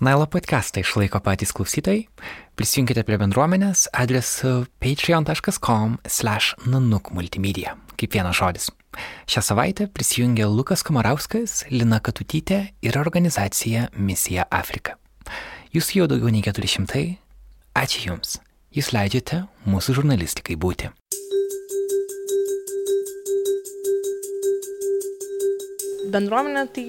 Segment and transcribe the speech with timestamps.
[0.00, 2.06] Nailo podcastą išlaiko patys klausytojai.
[2.56, 8.70] Prisijunkite prie bendruomenės adresu patreon.com slash nanuk multimedia, kaip vienas žodis.
[9.28, 14.96] Šią savaitę prisijungė Lukas Komarauskas, Lina Katutytė ir organizacija Misija Afrika.
[15.76, 17.04] Jūsų jau daugiau nei 400.
[17.76, 18.38] Ačiū Jums.
[18.72, 20.88] Jūs leidžiate mūsų žurnalistikai būti.
[26.08, 26.88] Bendruomenė tai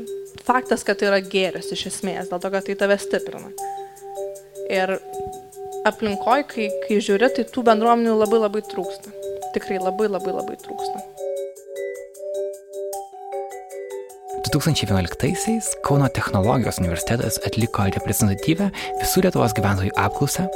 [0.51, 3.51] faktas, kad tai yra gėris iš esmės, dėl to, kad tai tave stiprina.
[4.71, 4.97] Ir
[5.87, 9.15] aplinkoje, kai, kai žiūri, tai tų bendruomenių labai labai trūksta.
[9.55, 11.07] Tikrai labai labai labai trūksta.
[14.51, 18.67] 2011-aisiais Kauno technologijos universitetas atliko reprezentatyvę
[18.99, 20.47] visų Lietuvos gyventojų apklausą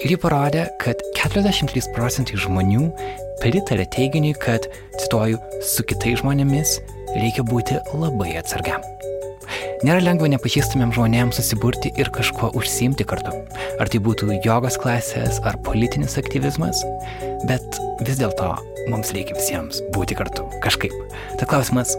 [0.00, 2.88] ir ji parodė, kad 43 procentai žmonių
[3.44, 4.66] pritarė teiginiui, kad,
[4.98, 6.78] cituoju, su kitais žmonėmis
[7.14, 8.95] reikia būti labai atsargiam.
[9.84, 13.34] Nėra lengva nepažįstamiem žmonėms susiburti ir kažkuo užsiimti kartu.
[13.76, 16.80] Ar tai būtų jogos klasės ar politinis aktyvizmas,
[17.44, 18.54] bet vis dėlto
[18.88, 20.94] mums reikia visiems būti kartu kažkaip.
[21.36, 21.92] Tad klausimas,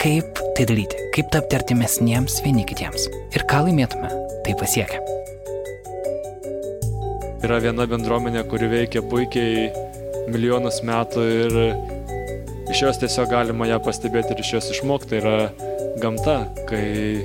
[0.00, 3.06] kaip tai daryti, kaip tapti artimesniems vieni kitiems
[3.36, 4.10] ir ką laimėtume
[4.42, 4.98] tai pasiekę.
[7.46, 9.70] Yra viena bendruomenė, kuri veikia puikiai
[10.34, 11.58] milijonus metų ir
[12.74, 15.14] iš jos tiesiog galima ją pastebėti ir iš jos išmokti.
[15.14, 15.69] Tai yra
[16.00, 16.36] gamta,
[16.68, 17.22] kai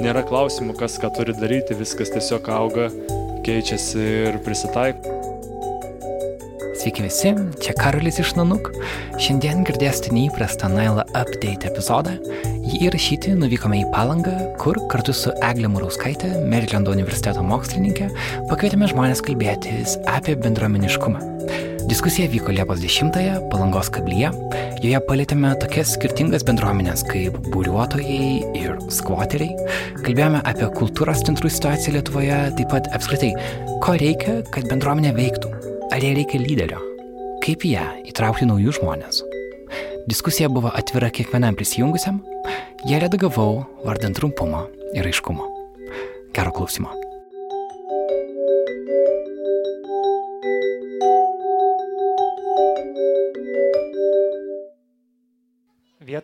[0.00, 2.88] nėra klausimų, kas ką turi daryti, viskas tiesiog auga,
[3.44, 5.12] keičiasi ir prisitaiko.
[6.74, 7.30] Sveiki visi,
[7.64, 8.66] čia Karolis iš Nanuk.
[9.22, 12.16] Šiandien girdėsite neįprastą Nailą Update epizodą.
[12.64, 18.10] Jį įrašyti nuvykome į Palangą, kur kartu su Eglė Murauskaitė, Marylando universiteto mokslininkė,
[18.50, 21.73] pakvietėme žmonės kalbėtis apie bendruomeniškumą.
[21.88, 24.30] Diskusija vyko Liepos 10-ąją Palangos kablyje.
[24.80, 29.52] Joje palėtėme tokias skirtingas bendruomenės kaip būriuotojai ir skvoteriai.
[30.00, 33.34] Kalbėjome apie kultūros centrų situaciją Lietuvoje, taip pat apskritai,
[33.84, 35.52] ko reikia, kad bendruomenė veiktų.
[35.92, 36.80] Ar jai reikia lyderio?
[37.44, 39.20] Kaip ją įtraukti naujus žmonės?
[40.08, 42.24] Diskusija buvo atvira kiekvienam prisijungusiam.
[42.88, 45.52] Ją redagavau vardant trumpumo ir aiškumo.
[46.32, 47.03] Gero klausimo.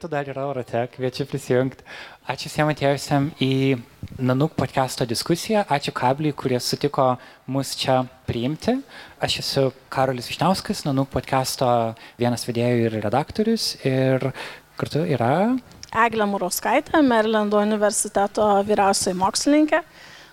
[0.00, 1.84] Vietų dar yra orate, kviečiu prisijungti.
[2.32, 3.76] Ačiū visiems atėjusiam į
[4.24, 5.66] Nanuk podcast'o diskusiją.
[5.68, 8.78] Ačiū kabliui, kurie sutiko mus čia priimti.
[9.20, 11.68] Aš esu Karolis Višniauskas, Nanuk podcast'o
[12.16, 13.74] vienas vedėjų ir redaktorius.
[13.84, 14.24] Ir
[14.80, 15.34] kartu yra...
[15.92, 19.82] Eglė Murauskaitė, Marylando universiteto vyriausiai mokslininkė.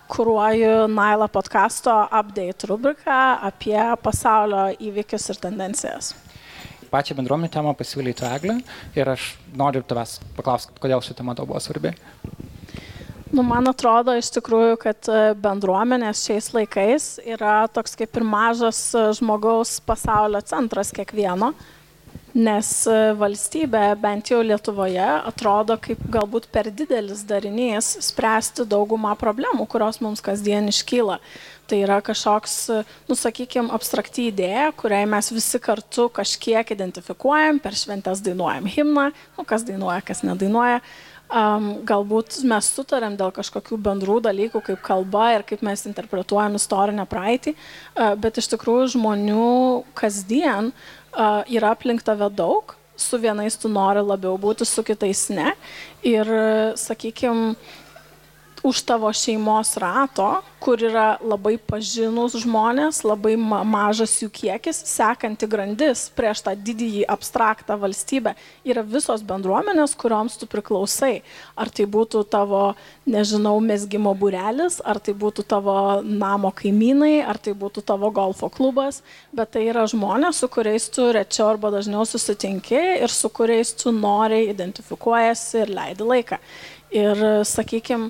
[0.08, 3.20] Kuruoju Nailą podcast'o update rubriką
[3.52, 6.14] apie pasaulio įvykius ir tendencijas
[6.92, 8.58] pačią bendruomenę temą pasiūlė tu Eglė
[8.98, 11.94] ir aš noriu tavęs paklausti, kodėl ši tema tau buvo svarbi.
[13.28, 18.78] Nu, man atrodo iš tikrųjų, kad e, bendruomenės šiais laikais yra toks kaip ir mažas
[18.96, 21.50] e, žmogaus pasaulio centras kiekvieno,
[22.36, 29.68] nes e, valstybė, bent jau Lietuvoje, atrodo kaip galbūt per didelis darinys spręsti daugumą problemų,
[29.70, 31.18] kurios mums kasdien iškyla.
[31.68, 32.54] Tai yra kažkoks,
[33.10, 39.44] nu, sakykime, abstrakti idėja, kuriai mes visi kartu kažkiek identifikuojam, per šventės dainuojam himną, nu,
[39.48, 40.80] kas dainuoja, kas nedainuoja.
[41.28, 47.04] Um, galbūt mes sutarėm dėl kažkokių bendrų dalykų, kaip kalba ir kaip mes interpretuojam istorinę
[47.04, 49.50] praeitį, uh, bet iš tikrųjų žmonių
[49.98, 50.72] kasdien
[51.14, 55.54] yra aplink tave daug, su vienais tu nori labiau būti, su kitais ne.
[56.06, 56.28] Ir,
[56.78, 57.54] sakykime,
[58.68, 65.46] už tavo šeimos rato, kur yra labai pažinus žmonės, labai ma mažas jų kiekis, sekanti
[65.48, 68.34] grandis prieš tą didįjį abstraktą valstybę,
[68.68, 71.22] yra visos bendruomenės, kurioms tu priklausai.
[71.56, 72.62] Ar tai būtų tavo,
[73.08, 79.00] nežinau, mesgymo būrelis, ar tai būtų tavo namo kaimynai, ar tai būtų tavo golfo klubas,
[79.32, 83.94] bet tai yra žmonės, su kuriais tu rečiau arba dažniau susitinki ir su kuriais tu
[83.94, 86.42] noriai identifikuojasi ir leidi laiką.
[86.88, 88.08] Ir, sakykime,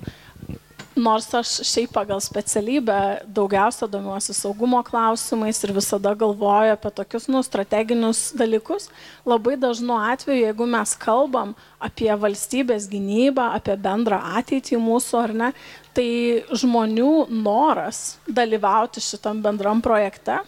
[0.98, 7.42] nors aš šiaip pagal specialybę daugiausia domiuosi saugumo klausimais ir visada galvoju apie tokius nu,
[7.46, 8.88] strateginius dalykus,
[9.26, 15.50] labai dažnu atveju, jeigu mes kalbam apie valstybės gynybą, apie bendrą ateitį mūsų ar ne,
[15.96, 16.10] tai
[16.52, 20.42] žmonių noras dalyvauti šitam bendram projekte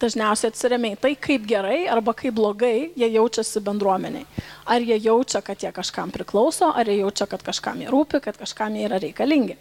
[0.00, 4.26] dažniausiai atsiriamia į tai, kaip gerai arba kaip blogai jie jaučiasi bendruomeniai.
[4.66, 8.38] Ar jie jaučia, kad jie kažkam priklauso, ar jie jaučia, kad kažkam jie rūpi, kad
[8.38, 9.58] kažkam jie yra reikalingi.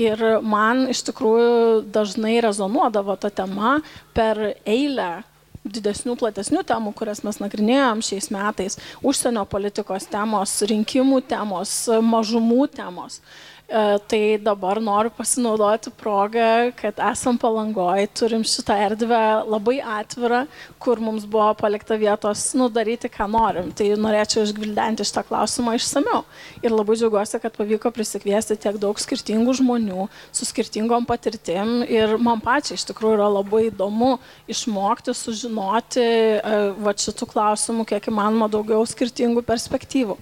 [0.00, 3.78] Ir man iš tikrųjų dažnai rezonuodavo ta tema
[4.16, 5.22] per eilę
[5.62, 8.78] didesnių, platesnių temų, kurias mes nagrinėjom šiais metais-
[9.08, 13.20] užsienio politikos temos, rinkimų temos, mažumų temos.
[13.20, 13.51] E,
[14.06, 20.42] tai dabar noriu pasinaudoti progą, kad esam palangoj, turim šitą erdvę labai atvirą,
[20.82, 23.70] kur mums buvo palikta vietos nudaryti, ką norim.
[23.72, 26.20] Tai norėčiau išgvildenti šitą klausimą išsameu.
[26.60, 31.80] Ir labai džiaugiuosi, kad pavyko prisikviesti tiek daug skirtingų žmonių su skirtingom patirtim.
[31.88, 34.18] Ir man pačiai iš tikrųjų yra labai įdomu
[34.52, 40.18] išmokti, sužinoti e, va šitų klausimų, kiek įmanoma daugiau skirtingų perspektyvų.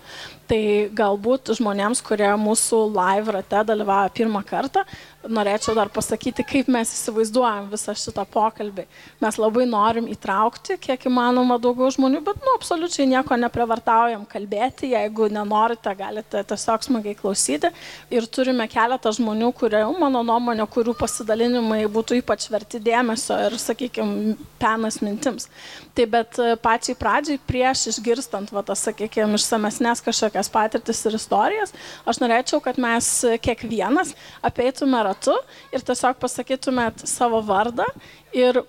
[0.50, 0.62] Tai
[0.98, 4.82] galbūt žmonėms, kurie mūsų live rate dalyvauja pirmą kartą,
[5.28, 8.86] norėčiau dar pasakyti, kaip mes įsivaizduojam visą šitą pokalbį.
[9.20, 14.92] Mes labai norim įtraukti, kiek įmanoma daugiau žmonių, bet, nu, absoliučiai nieko neprivartaujam kalbėti.
[14.94, 17.68] Jeigu nenorite, galite tiesiog smagiai klausyti.
[18.14, 24.38] Ir turime keletą žmonių, kurie, mano nuomonė, kurių pasidalinimai būtų ypač verti dėmesio ir, sakykime,
[24.60, 25.50] penas mintims.
[25.96, 31.74] Tai bet e, pačiai pradžiai, prieš išgirstant, va, tas, sakykime, išsamesnės kažkokias patirtis ir istorijas,
[32.08, 33.08] aš norėčiau, kad mes
[33.44, 34.14] kiekvienas
[34.46, 35.36] apeitume ratu
[35.74, 37.86] ir tiesiog pasakytumėt savo vardą
[38.32, 38.62] ir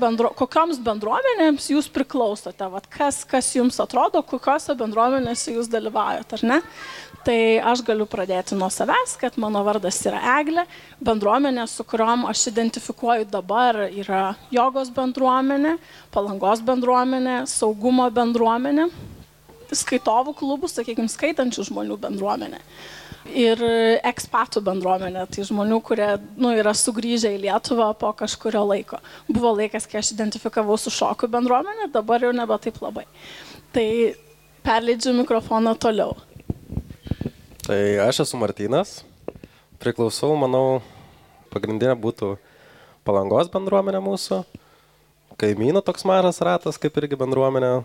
[0.00, 6.44] bendro, kokioms bendruomenėms jūs priklausote, Vat kas, kas jums atrodo, kokiose bendruomenėse jūs dalyvaujate, ar
[6.48, 6.60] ne?
[7.24, 7.38] Tai
[7.72, 10.64] aš galiu pradėti nuo savęs, kad mano vardas yra Eglė,
[11.04, 15.76] bendruomenė, su kuriuom aš identifikuoju dabar, yra jogos bendruomenė,
[16.14, 18.88] palangos bendruomenė, saugumo bendruomenė,
[19.68, 22.62] skaitovų klubų, sakykime, skaitančių žmonių bendruomenė
[23.36, 23.60] ir
[24.06, 26.08] ekspatų bendruomenė, tai žmonių, kurie
[26.40, 29.00] nu, yra sugrįžę į Lietuvą po kažkurio laiko.
[29.28, 33.04] Buvo laikas, kai aš identifikavau su šokių bendruomenė, dabar jau nebe taip labai.
[33.74, 33.86] Tai
[34.66, 36.16] perleidžiu mikrofoną toliau.
[37.66, 39.02] Tai aš esu Martynas,
[39.82, 40.80] priklausau, manau,
[41.52, 42.36] pagrindinė būtų
[43.04, 44.42] palangos bendruomenė mūsų,
[45.40, 47.82] kaimynų toks mažas ratas, kaip irgi bendruomenė,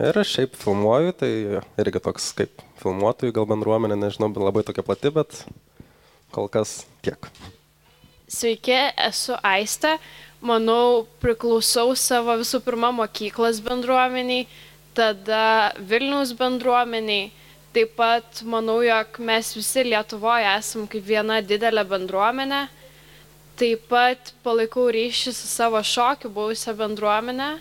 [0.00, 1.30] Ir šiaip filmuoju, tai
[1.82, 5.42] irgi toks kaip filmuotojų, gal bendruomenė, nežinau, labai tokia plati, bet
[6.32, 7.28] kol kas tiek.
[8.30, 9.98] Sveiki, esu Aiste.
[10.40, 14.48] Manau, priklausau savo visų pirma mokyklos bendruomeniai,
[14.96, 17.28] tada Vilniaus bendruomeniai.
[17.76, 22.68] Taip pat manau, jog mes visi Lietuvoje esam kaip viena didelė bendruomenė.
[23.60, 27.58] Taip pat palaikau ryšį su savo šokiu buvusią bendruomenę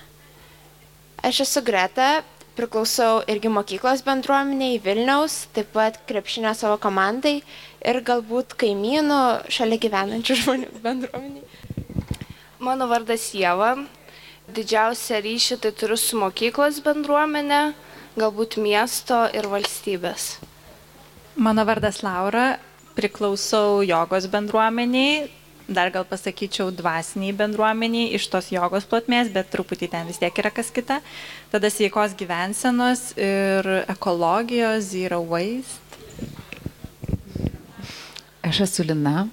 [1.20, 2.22] Aš esu Greta,
[2.56, 7.42] priklausau irgi mokyklos bendruomeniai Vilniaus, taip pat krepšinio savo komandai
[7.84, 9.20] ir galbūt kaimynų
[9.52, 11.44] šalia gyvenančių žmonių bendruomeniai.
[12.64, 13.74] Mano vardas Jėva.
[14.50, 17.60] Didžiausią ryšį tai turiu su mokyklos bendruomenė,
[18.18, 20.40] galbūt miesto ir valstybės.
[21.36, 22.58] Mano vardas Laura,
[22.98, 25.30] priklausau jogos bendruomeniai,
[25.70, 30.52] dar gal pasakyčiau dvasiniai bendruomeniai iš tos jogos plotmės, bet truputį ten vis tiek yra
[30.54, 31.00] kas kita.
[31.54, 35.86] Tada sveikos gyvensenos ir ekologijos, zero waste.
[38.46, 39.28] Aš esu Lina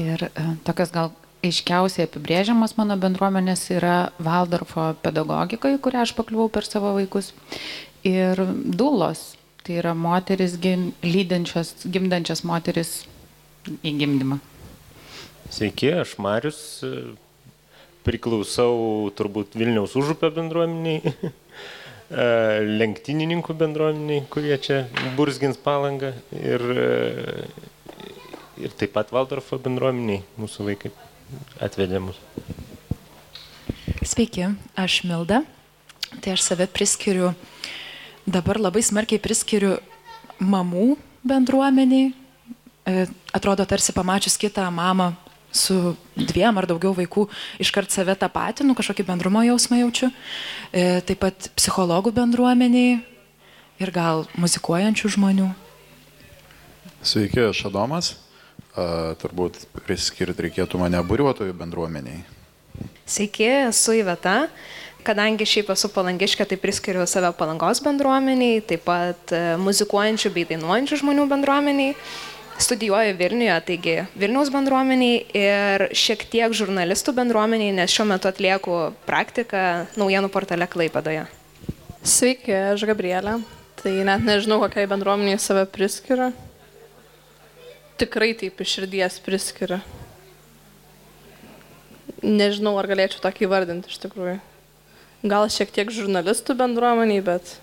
[0.00, 1.10] ir uh, tokios gal
[1.44, 7.32] aiškiausiai apibrėžiamas mano bendruomenės yra Valdorfo pedagogika, į kurią aš pakliuvau per savo vaikus.
[8.06, 9.34] Ir dūlos,
[9.64, 12.94] tai yra moteris lydinčios, gimdančios moteris
[13.84, 14.40] į gimdymą.
[15.50, 16.58] Sveiki, aš Marius,
[18.06, 22.26] priklausau turbūt Vilniaus užupio bendruomeniai, e,
[22.78, 24.84] lenktynininkų bendruomeniai, kurie čia
[25.18, 27.48] burzgins palangą ir, e,
[28.62, 30.92] ir taip pat Valdorfo bendruomeniai mūsų vaikai
[31.66, 32.20] atvedė mus.
[34.06, 35.42] Sveiki, aš Milda.
[36.22, 37.28] Tai aš save priskiriu,
[38.26, 39.76] dabar labai smarkiai priskiriu
[40.42, 40.94] mamų
[41.26, 42.14] bendruomeniai.
[42.86, 45.12] E, atrodo, tarsi pamačius kitą mamą
[45.52, 47.26] su dviem ar daugiau vaikų
[47.62, 50.10] iškart save tapatinu, kažkokį bendrumo jausmą jaučiu.
[50.70, 53.00] E, taip pat psichologų bendruomeniai
[53.80, 55.48] ir gal muzikuojančių žmonių.
[57.02, 58.14] Sveiki, aš Adomas.
[58.76, 62.22] A, turbūt priskirti reikėtų mane buriuotojų bendruomeniai.
[63.08, 64.44] Sveiki, esu Iveta.
[65.00, 70.98] Kadangi šiaip esu palangiškė, tai priskiriu save palangos bendruomeniai, taip pat e, muzikuojančių bei dainuojančių
[71.00, 71.94] žmonių bendruomeniai
[72.60, 78.76] studijuoju Vilniuje, taigi Vilniaus bendruomeniai ir šiek tiek žurnalistų bendruomeniai, nes šiuo metu atlieku
[79.06, 79.62] praktiką
[80.00, 81.24] naujienų portale Klaipadoje.
[82.04, 83.38] Sveiki, aš Gabrielė.
[83.80, 86.30] Tai net nežinau, kokiai bendruomeniai save priskiria.
[88.00, 89.80] Tikrai taip iš širdies priskiria.
[92.20, 94.36] Nežinau, ar galėčiau tokį įvardinti iš tikrųjų.
[95.32, 97.56] Gal šiek tiek žurnalistų bendruomeniai, bet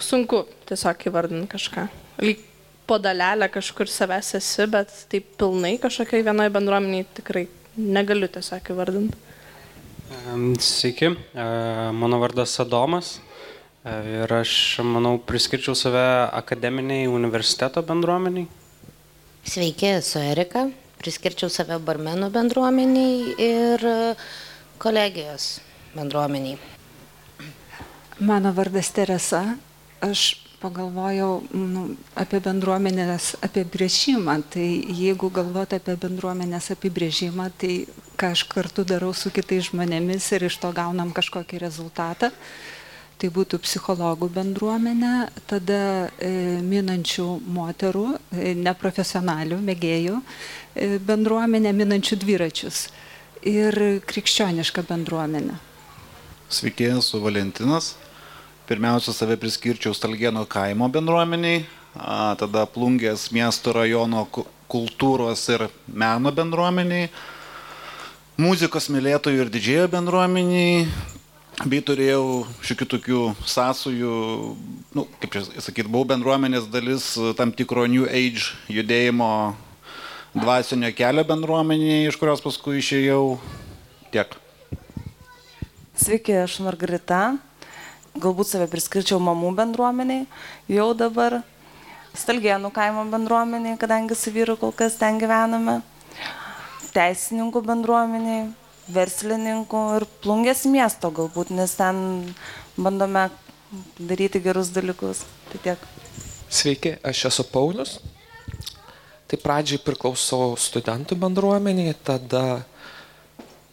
[0.00, 1.88] sunku tiesiog įvardinti kažką.
[2.20, 2.44] Lyg
[2.90, 7.44] po dalelę kažkur savęs esi, bet taip pilnai kažkokiai vienoje bendruomeniai tikrai
[7.78, 9.26] negaliu tiesiog įvardinti.
[10.58, 11.12] Sveiki,
[11.94, 13.20] mano vardas Adomas.
[13.86, 16.02] Ir aš, manau, priskirčiau save
[16.36, 18.50] akademiniai universiteto bendruomeniai.
[19.46, 20.66] Sveiki, esu Erika.
[21.00, 23.86] Priskirčiau save barmenų bendruomeniai ir
[24.82, 25.60] kolegijos
[25.94, 26.58] bendruomeniai.
[28.20, 29.46] Mano vardas Teresa.
[30.04, 31.84] Aš pagalvojau nu,
[32.18, 34.36] apie bendruomenės apibrėžimą.
[34.52, 34.66] Tai
[35.00, 37.86] jeigu galvoti apie bendruomenės apibrėžimą, tai
[38.20, 42.30] ką aš kartu darau su kitais žmonėmis ir iš to gaunam kažkokį rezultatą,
[43.20, 45.14] tai būtų psichologų bendruomenė,
[45.48, 52.86] tada e, minančių moterų, e, neprofesionalių, mėgėjų e, bendruomenė, minančių dviračius
[53.44, 53.76] ir
[54.08, 55.56] krikščioniška bendruomenė.
[56.50, 57.94] Sveiki, esu Valentinas.
[58.70, 61.64] Pirmiausia, save priskirčiau Stalgėno kaimo bendruomeniai,
[62.38, 64.20] tada Plungės miesto rajono
[64.70, 67.08] kultūros ir meno bendruomeniai,
[68.38, 70.86] muzikos mylėtojų ir didžėjo bendruomeniai,
[71.66, 72.22] bei turėjau
[72.62, 73.24] šiokių tokių
[73.56, 74.14] sąsųjų,
[74.94, 77.10] nu, kaip čia sakyt, buvau bendruomenės dalis
[77.42, 79.32] tam tikro New Age judėjimo
[80.38, 83.34] dvasinio kelio bendruomeniai, iš kurios paskui išėjau
[84.14, 84.38] tiek.
[85.98, 87.24] Sveiki, aš Margarita
[88.18, 90.26] galbūt save priskirčiau mamų bendruomeniai,
[90.70, 91.40] jau dabar
[92.10, 95.76] Stalgėnų kaimo bendruomeniai, kadangi su vyru kol kas ten gyvename,
[96.90, 98.48] teisininkų bendruomeniai,
[98.90, 102.00] verslininkų ir plungės miesto galbūt, nes ten
[102.74, 103.28] bandome
[103.98, 105.22] daryti gerus dalykus.
[105.52, 105.86] Tai tiek.
[106.50, 108.00] Sveiki, aš esu Paulius.
[109.30, 112.64] Tai pradžiai priklausau studentų bendruomeniai, tada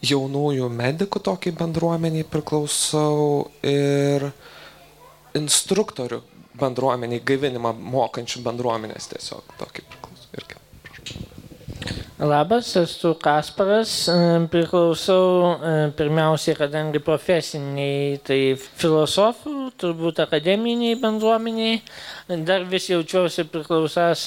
[0.04, 4.28] jaunųjų medikų tokiai bendruomeniai priklausau ir
[5.38, 6.22] instruktorių
[6.58, 10.32] bendruomeniai, gaivinimą mokančių bendruomenės tiesiog tokį priklausau.
[10.38, 10.58] Irgi.
[12.18, 13.92] Labas, esu Kasparas,
[14.50, 21.78] priklausau pirmiausiai, kadangi profesiniai, tai filosofų, turbūt akademiniai bendruomeniai,
[22.48, 24.26] dar vis jaučiuosi priklausęs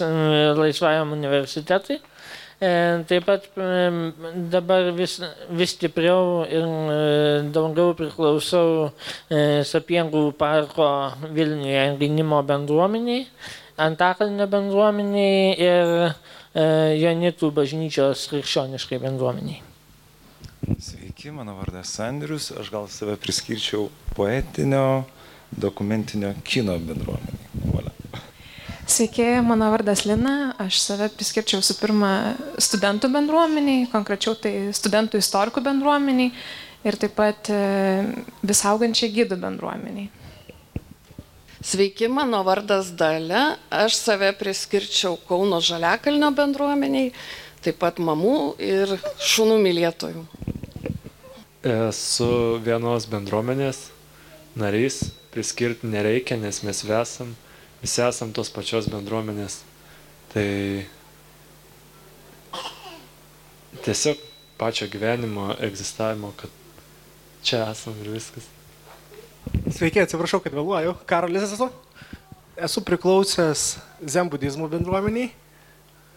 [0.55, 1.99] laisvajam universitetui.
[2.61, 3.47] Taip pat
[4.53, 5.15] dabar vis,
[5.49, 6.67] vis stipriau ir
[7.49, 8.91] daugiau priklausau
[9.65, 10.85] Sapiengų parko
[11.33, 13.25] Vilniuje gynimo bendruomeniai,
[13.81, 16.13] Antakalnio bendruomeniai ir
[17.01, 19.63] Janitų bažnyčios krikščioniškai bendruomeniai.
[20.77, 25.07] Sveiki, mano vardas Andrius, aš gal save priskirčiau poetinio,
[25.49, 27.49] dokumentinio kino bendruomeniai.
[27.71, 27.90] Voilà.
[28.91, 35.61] Sveiki, mano vardas Lina, aš save priskirčiau su pirma studentų bendruomeniai, konkrečiau tai studentų istorikų
[35.63, 36.33] bendruomeniai
[36.83, 37.47] ir taip pat
[38.43, 40.09] vis augančiai gydų bendruomeniai.
[41.63, 47.13] Sveiki, mano vardas Dalė, aš save priskirčiau Kauno Žaliakalnio bendruomeniai,
[47.63, 48.91] taip pat mamų ir
[49.23, 50.25] šunų mylėtojų.
[51.77, 52.29] Esu
[52.67, 53.85] vienos bendruomenės
[54.59, 54.99] narys,
[55.31, 57.31] priskirti nereikia, nes mes esam
[57.81, 59.61] visi esam tos pačios bendruomenės.
[60.31, 60.47] Tai
[63.81, 64.21] tiesiog
[64.61, 66.49] pačio gyvenimo, egzistavimo, kad
[67.43, 68.45] čia esam ir viskas.
[69.73, 70.93] Sveiki, atsiprašau, kad vėluoju.
[71.09, 71.71] Karolis esu.
[72.61, 73.63] Esu priklausęs
[74.05, 75.31] Zen budizmo bendruomeniai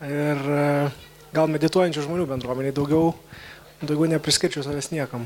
[0.04, 0.42] ir
[1.34, 2.74] gal medituojančių žmonių bendruomeniai.
[2.76, 3.14] Daugiau,
[3.80, 5.24] daugiau nepriskirčiau savęs niekam.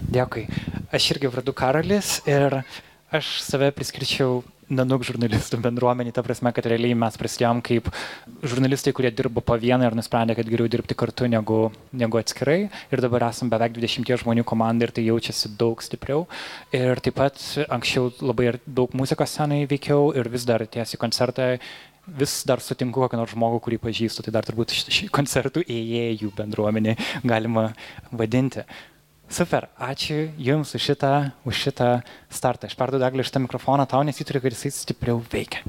[0.00, 0.44] Dėkui.
[0.92, 2.60] Aš irgi vardu Karolis ir
[3.14, 7.90] aš save priskirčiau nanuk žurnalistų bendruomenį, ta prasme, kad realiai mes prasidėjom kaip
[8.46, 11.60] žurnalistai, kurie dirbo po vieną ir nusprendė, kad geriau dirbti kartu negu,
[11.92, 12.60] negu atskirai.
[12.94, 16.26] Ir dabar esame beveik 20 žmonių komanda ir tai jaučiasi daug stipriau.
[16.76, 21.56] Ir taip pat anksčiau labai daug muzikos senai veikiau ir vis dar tiesi koncertą
[22.18, 26.96] vis dar sutinku kokį nors žmogų, kurį pažįstu, tai dar turbūt šį koncertų ėjėjų bendruomenį
[27.28, 27.70] galima
[28.10, 28.64] vadinti.
[29.30, 31.90] Super, ačiū Jums už šitą, už šitą
[32.34, 32.66] startą.
[32.66, 35.62] Aš perduodu Eglį šitą mikrofoną tau, nes įtariu, kad jisai stipriau veikia.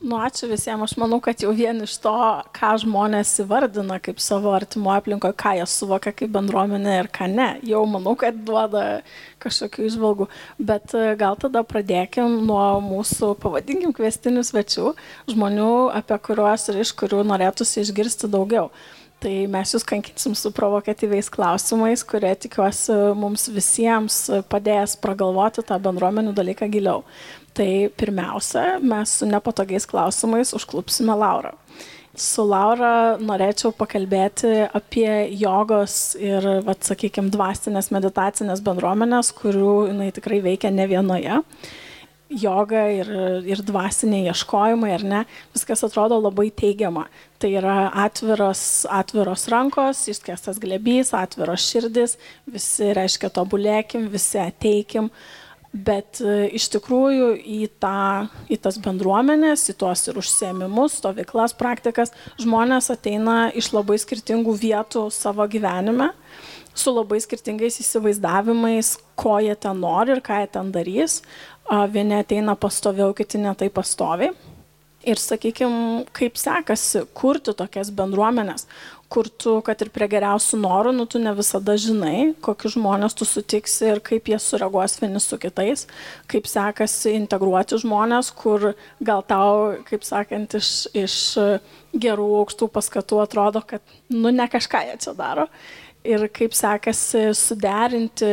[0.00, 0.86] Nu, ačiū visiems.
[0.86, 2.14] Aš manau, kad jau vien iš to,
[2.56, 7.48] ką žmonės įvardina kaip savo artimo aplinkoje, ką jie suvokia kaip bendruomenė ir ką ne,
[7.68, 9.02] jau manau, kad duoda
[9.42, 10.28] kažkokių išvalgų.
[10.70, 14.94] Bet gal tada pradėkim nuo mūsų, pavadinkim, kvestinių svečių,
[15.34, 18.70] žmonių, apie kuriuos ir iš kurių norėtųsi išgirsti daugiau.
[19.20, 26.32] Tai mes jūs kankinsim su provokatyviais klausimais, kurie tikiuosi mums visiems padės pragalvoti tą bendruomenių
[26.38, 27.02] dalyką giliau.
[27.52, 27.68] Tai
[28.00, 31.52] pirmiausia, mes su nepatogiais klausimais užklupsime Laurą.
[32.16, 40.40] Su Laura norėčiau pakalbėti apie jogos ir, vat, sakykime, dvasinės meditacinės bendruomenės, kurių jinai tikrai
[40.48, 41.42] veikia ne vienoje
[42.30, 43.08] joga ir,
[43.48, 45.24] ir dvasiniai ieškojimai, ar ne,
[45.54, 47.08] viskas atrodo labai teigiama.
[47.40, 55.08] Tai yra atviros, atviros rankos, išskestas glebys, atviros širdis, visi reiškia tobulėkim, visi ateikim.
[55.72, 62.12] Bet e, iš tikrųjų į, tą, į tas bendruomenės, į tuos ir užsiemimus, stovyklas, praktikas,
[62.42, 66.10] žmonės ateina iš labai skirtingų vietų savo gyvenime,
[66.76, 71.22] su labai skirtingais įsivaizdavimais, ko jie ten nori ir ką jie ten darys.
[71.94, 74.34] Vieni ateina pastoviau, kiti netai pastoviai.
[75.08, 78.66] Ir sakykime, kaip sekasi kurti tokias bendruomenės,
[79.10, 83.24] kur tu, kad ir prie geriausių norų, nu, tu ne visada žinai, kokius žmonės tu
[83.24, 85.86] sutiksi ir kaip jie sureaguos vieni su kitais,
[86.30, 91.16] kaip sekasi integruoti žmonės, kur gal tau, kaip sakant, iš, iš
[91.96, 95.48] gerų aukštų paskatų atrodo, kad, nu, ne kažką jie čia daro
[96.04, 98.28] ir kaip sekasi suderinti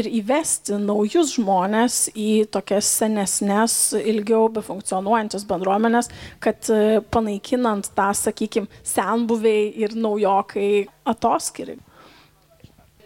[0.00, 6.08] ir įvesti naujus žmonės į tokias senesnės, ilgiau befunkcionuojančias bendruomenės,
[6.42, 11.78] kad e, panaikinant tą, sakykime, senbuviai ir naujokai atoskiri.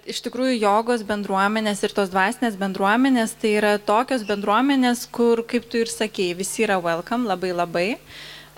[0.06, 5.82] Iš tikrųjų, jogos bendruomenės ir tos dvasinės bendruomenės tai yra tokios bendruomenės, kur, kaip tu
[5.82, 7.88] ir sakėjai, visi yra welcome labai labai.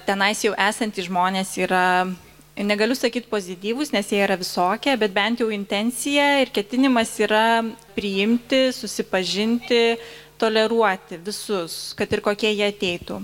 [0.04, 1.86] Tenais jau esantys žmonės yra
[2.66, 7.62] negaliu sakyti pozityvūs, nes jie yra visokie, bet bent jau intencija ir ketinimas yra
[7.94, 9.98] priimti, susipažinti,
[10.38, 13.20] toleruoti visus, kad ir kokie jie ateitų.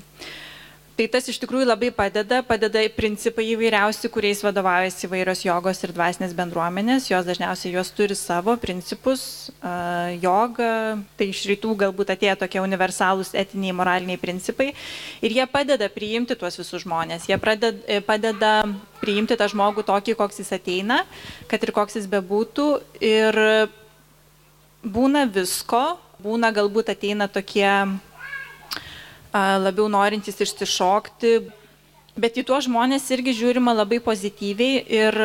[0.95, 6.37] Tai tas iš tikrųjų labai padeda, padeda principai įvairiausi, kuriais vadovaujasi įvairios jogos ir dvasinės
[6.39, 9.25] bendruomenės, jos dažniausiai jos turi savo principus,
[10.23, 10.69] joga,
[11.19, 14.71] tai iš rytų galbūt atėjo tokie universalūs etiniai, moraliniai principai.
[15.19, 18.55] Ir jie padeda priimti tuos visus žmonės, jie pradeda, e, padeda
[19.03, 21.03] priimti tą žmogų tokį, koks jis ateina,
[21.51, 22.71] kad ir koks jis bebūtų.
[23.03, 23.43] Ir
[24.87, 25.87] būna visko,
[26.23, 27.67] būna galbūt ateina tokie
[29.35, 31.35] labiau norintys išsišokti,
[32.14, 35.21] bet į tuos žmonės irgi žiūrima labai pozityviai ir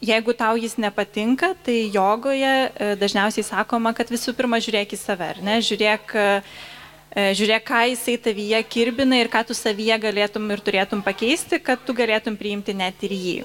[0.00, 5.34] jeigu tau jis nepatinka, tai jogoje e, dažniausiai sakoma, kad visų pirma žiūrėk į save,
[5.44, 5.58] ne?
[5.64, 11.60] Žiūrėk, e, žiūrėk, ką jisai tavyje kirbina ir ką tu savyje galėtum ir turėtum pakeisti,
[11.60, 13.38] kad tu galėtum priimti net ir jį.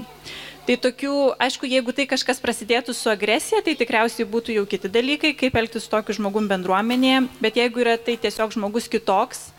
[0.65, 1.15] Tai tokių,
[1.46, 5.85] aišku, jeigu tai kažkas prasidėtų su agresija, tai tikriausiai būtų jau kiti dalykai, kaip elgtis
[5.85, 9.51] su tokiu žmogum bendruomenėje, bet jeigu yra tai tiesiog žmogus kitoks,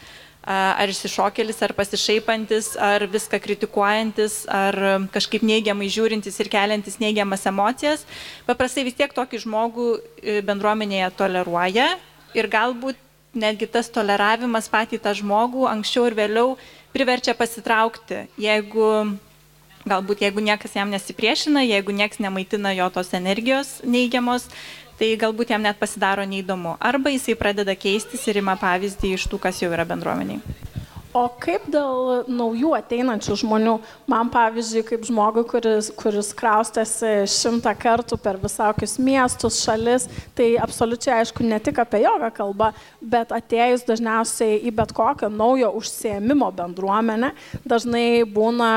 [0.46, 4.78] ar išsišokėlis, ar pasišaipantis, ar viską kritikuojantis, ar
[5.14, 8.06] kažkaip neigiamai žiūrintis ir keliantis neigiamas emocijas,
[8.46, 11.88] paprastai vis tiek tokį žmogų e, bendruomenėje toleruoja
[12.38, 13.02] ir galbūt
[13.36, 16.54] netgi tas toleravimas patį tą žmogų anksčiau ir vėliau
[16.94, 19.18] priverčia pasitraukti, jeigu
[19.86, 24.48] galbūt jeigu niekas jam nesipriešina, jeigu niekas nemaitina jo tos energijos neigiamos,
[24.98, 26.76] tai galbūt jam net pasidaro neįdomu.
[26.80, 30.40] Arba jisai pradeda keistis ir ima pavyzdį iš tų, kas jau yra bendruomeniai.
[31.16, 33.76] O kaip dėl naujų ateinančių žmonių?
[34.10, 40.04] Man pavyzdžiui, kaip žmogui, kuris, kuris kraustėsi šimtą kartų per visokius miestus, šalis,
[40.36, 42.68] tai absoliučiai aišku ne tik apie jogą kalba,
[43.00, 47.32] bet atėjus dažniausiai į bet kokią naujo užsiemimo bendruomenę,
[47.64, 48.68] dažnai būna,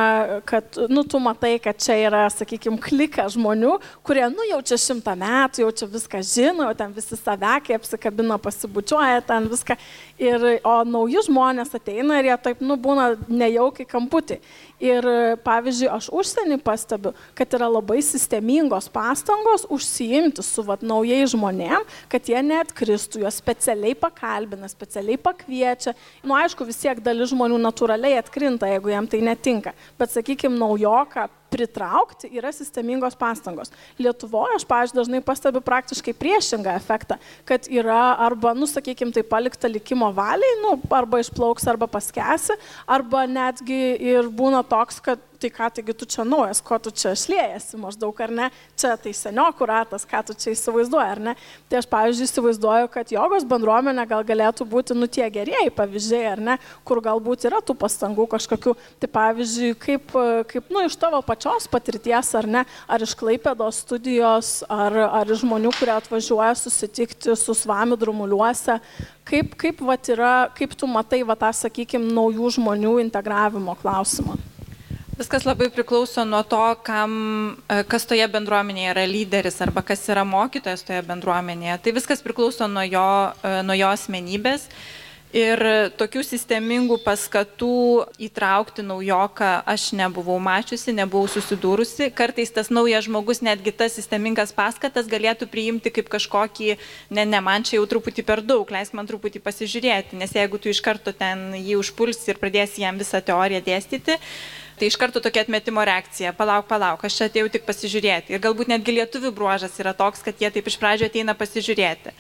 [0.48, 3.76] kad, nu, tu matai, kad čia yra, sakykime, klika žmonių,
[4.08, 8.40] kurie, nu, jau čia šimtą metų, jau čia viską žino, jau ten visi savekiai apsikabina,
[8.48, 9.76] pasibučiuoja ten viską.
[10.20, 14.36] Ir, o nauji žmonės ateina ir jie taip, nu, būna nejaukiai kamputį.
[14.84, 15.08] Ir,
[15.46, 22.28] pavyzdžiui, aš užsienį pastebiu, kad yra labai sistemingos pastangos užsiimti su vat, naujai žmonėm, kad
[22.28, 25.96] jie net kristų, juos specialiai pakalbina, specialiai pakviečia.
[26.28, 29.76] Nu, aišku, vis tiek dalis žmonių natūraliai atkrinta, jeigu jam tai netinka.
[30.00, 33.74] Bet, sakykime, naujoką pritraukti yra sistemingos pastangos.
[34.00, 39.72] Lietuvoje aš, pavyzdžiui, dažnai pastebiu praktiškai priešingą efektą, kad yra arba, nu, sakykime, tai palikta
[39.72, 42.58] likimo valiai, nu, arba išplauks, arba paskesi,
[42.88, 43.82] arba netgi
[44.12, 48.18] ir būna toks, kad tai ką, taigi tu čia naujas, ko tu čia šliejasi maždaug,
[48.22, 48.48] ar ne,
[48.80, 51.36] čia tai seniokų ratas, ką tu čia įsivaizduoji, ar ne.
[51.72, 56.44] Tai aš, pavyzdžiui, įsivaizduoju, kad jogos bendruomenė gal galėtų būti, nu, tie gerieji pavyzdžiai, ar
[56.50, 58.76] ne, kur galbūt yra tų pastangų kažkokių.
[59.00, 60.14] Tai pavyzdžiui, kaip,
[60.52, 65.46] kaip nu, iš tavo pačios patirties, ar ne, ar iš Klaipėdos studijos, ar, ar iš
[65.46, 68.80] žmonių, kurie atvažiuoja susitikti su svami drumuliuose,
[69.30, 74.40] kaip, kaip, vat, yra, kaip tu matai, va, tą, sakykime, naujų žmonių integravimo klausimą.
[75.20, 77.12] Viskas labai priklauso nuo to, kam,
[77.68, 81.76] e, kas toje bendruomenėje yra lyderis arba kas yra mokytojas toje bendruomenėje.
[81.84, 83.10] Tai viskas priklauso nuo jo,
[83.44, 84.70] e, nuo jo asmenybės.
[85.36, 85.62] Ir
[86.00, 87.74] tokių sistemingų paskatų
[88.30, 92.08] įtraukti naujoką aš nebuvau mačiusi, nebuvau susidūrusi.
[92.16, 96.80] Kartais tas naujas žmogus, netgi tas sistemingas paskatas galėtų priimti kaip kažkokį,
[97.12, 100.72] ne, ne, man čia jau truputį per daug, leisk man truputį pasižiūrėti, nes jeigu tu
[100.72, 104.18] iš karto ten jį užpulsi ir pradėsi jam visą teoriją dėstyti,
[104.80, 108.32] Tai iš karto tokia atmetimo reakcija, palauk, palauk, aš čia atėjau tik pasižiūrėti.
[108.32, 112.16] Ir galbūt netgi lietuvių bruožas yra toks, kad jie taip iš pradžio ateina pasižiūrėti.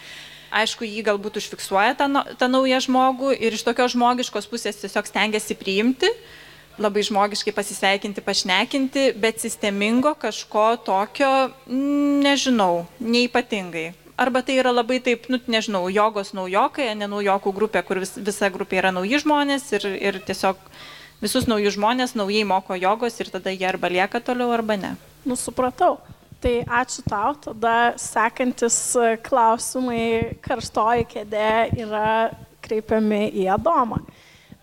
[0.52, 2.08] aišku, jį galbūt užfiksuoja tą,
[2.39, 6.10] tą naują žmogų ir iš tokios žmogiškos pusės tiesiog stengiasi priimti,
[6.82, 11.32] labai žmogiškai pasisveikinti, pašnekinti, bet sistemingo kažko tokio,
[11.67, 13.91] nežinau, neipatingai.
[14.19, 18.50] Arba tai yra labai taip, nu, nežinau, jogos naujokai, ne naujokų grupė, kur vis, visa
[18.52, 20.60] grupė yra nauji žmonės ir, ir tiesiog
[21.23, 24.95] visus naujus žmonės naujai moko jogos ir tada jie arba lieka toliau, arba ne.
[25.27, 25.97] Nu, supratau.
[26.39, 27.34] Tai ačiū tau.
[27.36, 28.77] Tada sekantis
[29.25, 31.51] klausimai karštoji kėdė
[31.84, 32.32] yra
[32.63, 33.99] kreipiami į Adomą.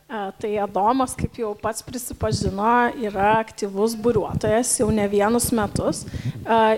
[0.06, 6.04] Tai Adomas, kaip jau pats prisipažino, yra aktyvus būriuotojas jau ne vienus metus.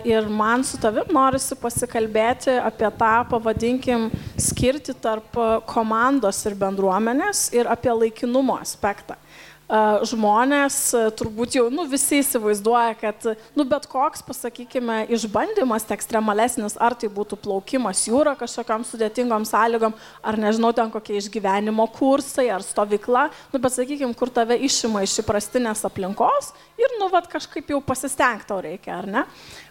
[0.08, 4.08] Ir man su tavim norisi pasikalbėti apie tą, pavadinkim,
[4.40, 5.38] skirti tarp
[5.68, 9.20] komandos ir bendruomenės ir apie laikinumo aspektą
[9.68, 10.76] žmonės
[11.18, 13.26] turbūt jau nu, visi įsivaizduoja, kad
[13.56, 19.92] nu, bet koks, pasakykime, išbandymas ekstremalesnis, ar tai būtų plaukimas jūra kažkokiam sudėtingom sąlygom,
[20.24, 25.18] ar nežinau, ten kokie išgyvenimo kursai, ar stovykla, nu, bet sakykime, kur tave išima iš
[25.20, 29.26] įprastinės aplinkos ir, nu, vat, kažkaip jau pasistengti tau reikia, ar ne?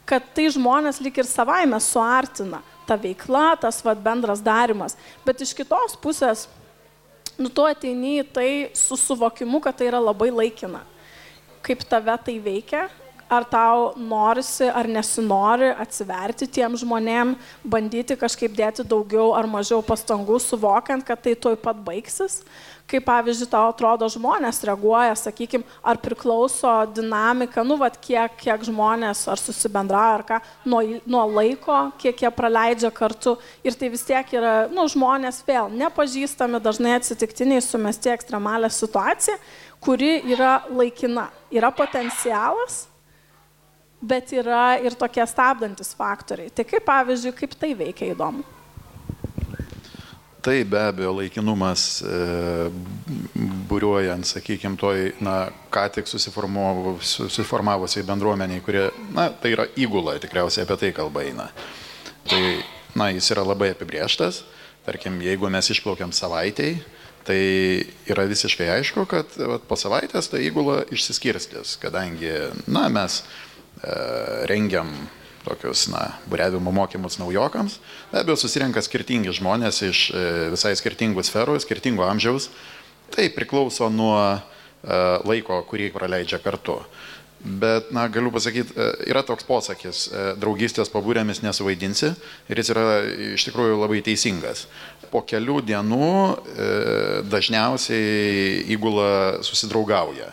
[0.08, 4.96] Kad tai žmonės lik ir savaime suartina ta veikla, tas vat, bendras darimas.
[5.26, 6.46] Bet iš kitos pusės,
[7.38, 10.84] nu tu ateini į tai su suvokimu, kad tai yra labai laikina.
[11.66, 12.88] Kaip tave tai veikia,
[13.28, 17.36] ar tau norisi ar nesinori atsiverti tiem žmonėm,
[17.68, 22.42] bandyti kažkaip dėti daugiau ar mažiau pastangų, suvokiant, kad tai tuoj pat baigsis.
[22.88, 29.26] Kaip pavyzdžiui, tau atrodo žmonės reaguoja, sakykime, ar priklauso dinamika, nu, vad, kiek, kiek žmonės
[29.28, 30.38] ar susibendrauja, ar ką,
[30.72, 33.36] nuo, nuo laiko, kiek jie praleidžia kartu.
[33.68, 39.36] Ir tai vis tiek yra, nu, žmonės vėl nepažįstami, dažnai atsitiktiniai sumesti ekstremalią situaciją,
[39.84, 41.28] kuri yra laikina.
[41.52, 42.86] Yra potencialas,
[44.00, 46.56] bet yra ir tokie stabdantis faktoriai.
[46.56, 48.48] Tai kaip pavyzdžiui, kaip tai veikia įdomu?
[50.48, 52.20] Tai be abejo laikinumas e,
[53.68, 60.78] būriuojant, sakykime, toj, na, ką tik susiformavusiai bendruomeniai, kurie, na, tai yra įgula, tikriausiai apie
[60.80, 61.50] tai kalba eina.
[62.32, 62.40] Tai,
[62.96, 64.46] na, jis yra labai apibrieštas.
[64.88, 66.80] Tarkim, jeigu mes išplaukiam savaitėjai,
[67.28, 67.42] tai
[68.08, 72.32] yra visiškai aišku, kad vat, po savaitės ta įgula išsiskirstys, kadangi,
[72.72, 73.20] na, mes
[73.84, 74.90] E, rengiam
[75.48, 77.80] tokius, na, būrevimo mokymus naujokams.
[78.12, 82.50] Be abejo, susirenka skirtingi žmonės iš e, visai skirtingų sferų, skirtingo amžiaus.
[83.14, 84.40] Tai priklauso nuo e,
[85.28, 86.82] laiko, kurį praleidžia kartu.
[87.38, 88.74] Bet, na, galiu pasakyti,
[89.08, 90.08] yra toks posakis,
[90.42, 92.10] draugystės pabūrėmis nesuvaidinsi
[92.50, 92.86] ir jis yra
[93.36, 94.66] iš tikrųjų labai teisingas.
[95.14, 96.10] Po kelių dienų
[97.30, 100.32] dažniausiai įgula susidraugauja.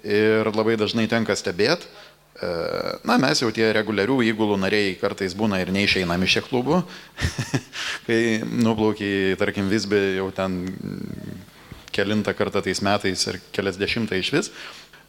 [0.00, 1.99] Ir labai dažnai tenka stebėti, E,
[3.04, 6.82] na, mes jau tie reguliarių įgulų nariai kartais būna ir neišeinam iš klubų,
[8.06, 10.62] kai nuplaukiai, tarkim, visbi jau ten
[11.92, 14.52] kelintą kartą tais metais ir kelias dešimtą iš vis.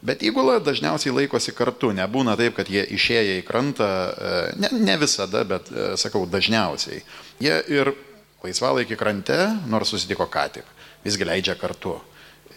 [0.02, 4.96] Bet įgula dažniausiai laikosi kartu, nebūna taip, kad jie išėję į krantą, e, ne, ne
[4.98, 7.04] visada, bet, e, sakau, dažniausiai.
[7.42, 7.94] Jie ir
[8.42, 9.38] laisvalaikį krante,
[9.70, 10.72] nors susitiko ką tik,
[11.06, 12.00] visgi leidžia kartu.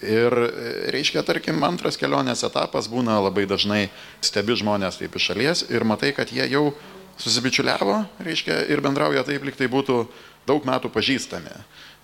[0.03, 0.35] Ir
[0.93, 3.87] reiškia, tarkim, antras kelionės etapas būna labai dažnai
[4.25, 6.73] stebi žmonės taip iš šalies ir matai, kad jie jau
[7.21, 10.03] susibičiuliavo, reiškia, ir bendrauja taip, lyg tai būtų
[10.49, 11.53] daug metų pažįstami.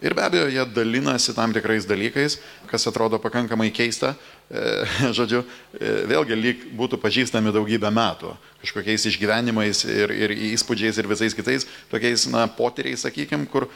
[0.01, 2.39] Ir be abejo, jie dalinasi tam tikrais dalykais,
[2.71, 4.15] kas atrodo pakankamai keista,
[4.49, 4.63] e,
[5.19, 5.43] žodžiu,
[5.77, 11.69] e, vėlgi lyg būtų pažįstami daugybę metų, kažkokiais išgyvenimais ir, ir įspūdžiais ir visais kitais,
[11.93, 13.73] tokiais, na, potyriais, sakykime, kur e,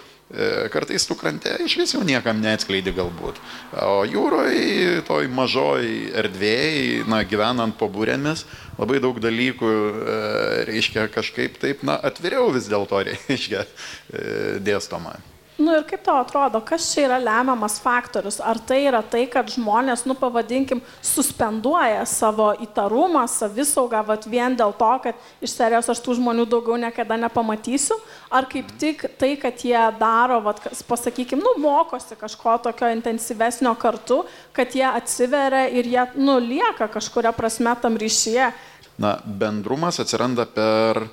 [0.73, 3.39] kartais tu krante iš vis jau niekam neatskleidi galbūt.
[3.85, 5.85] O jūroje, toj mažoj
[6.23, 8.47] erdvėjai, na, gyvenant po būrėmis,
[8.79, 10.17] labai daug dalykų, e,
[10.71, 13.67] reiškia, kažkaip taip, na, atviriau vis dėlto, reiškia,
[14.11, 14.27] e,
[14.65, 15.19] dėstoma.
[15.55, 18.41] Nu ir kaip tau atrodo, kas čia yra lemiamas faktorius?
[18.43, 24.75] Ar tai yra tai, kad žmonės, nu pavadinkim, suspenduoja savo įtarumą, savisaugą, vat vien dėl
[24.75, 28.01] to, kad iš serijos aš tų žmonių daugiau niekada nepamatysiu?
[28.35, 30.59] Ar kaip tik tai, kad jie daro, vat,
[30.91, 34.25] pasakykim, nu mokosi kažko tokio intensyvesnio kartu,
[34.59, 38.51] kad jie atsiveria ir jie, nu, lieka kažkuria prasme tam ryšyje?
[38.99, 41.07] Na, bendrumas atsiranda per,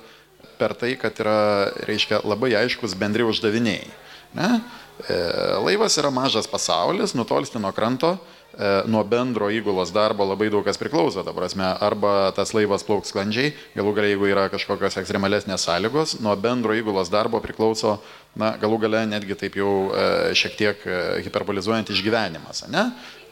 [0.58, 1.42] per tai, kad yra,
[1.86, 4.01] reiškia, labai aiškus bendri uždaviniai.
[4.36, 4.60] Ne?
[5.08, 5.16] E,
[5.64, 8.14] laivas yra mažas pasaulis, nutolsti nuo kranto,
[8.52, 13.12] e, nuo bendro įgulos darbo labai daug kas priklauso, ta prasme, arba tas laivas plauks
[13.12, 17.98] sklandžiai, galų galia, jeigu yra kažkokios ekstremalesnės sąlygos, nuo bendro įgulos darbo priklauso,
[18.38, 20.06] na, galų galia netgi taip jau e,
[20.38, 20.86] šiek tiek
[21.26, 22.90] hiperbolizuojant išgyvenimas, ne?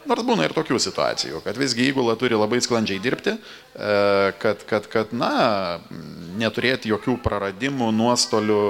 [0.08, 3.96] Nors būna ir tokių situacijų, kad visgi įgula turi labai sklandžiai dirbti, e,
[4.40, 5.80] kad, kad, kad na,
[6.40, 8.62] neturėti jokių praradimų, nuostolių,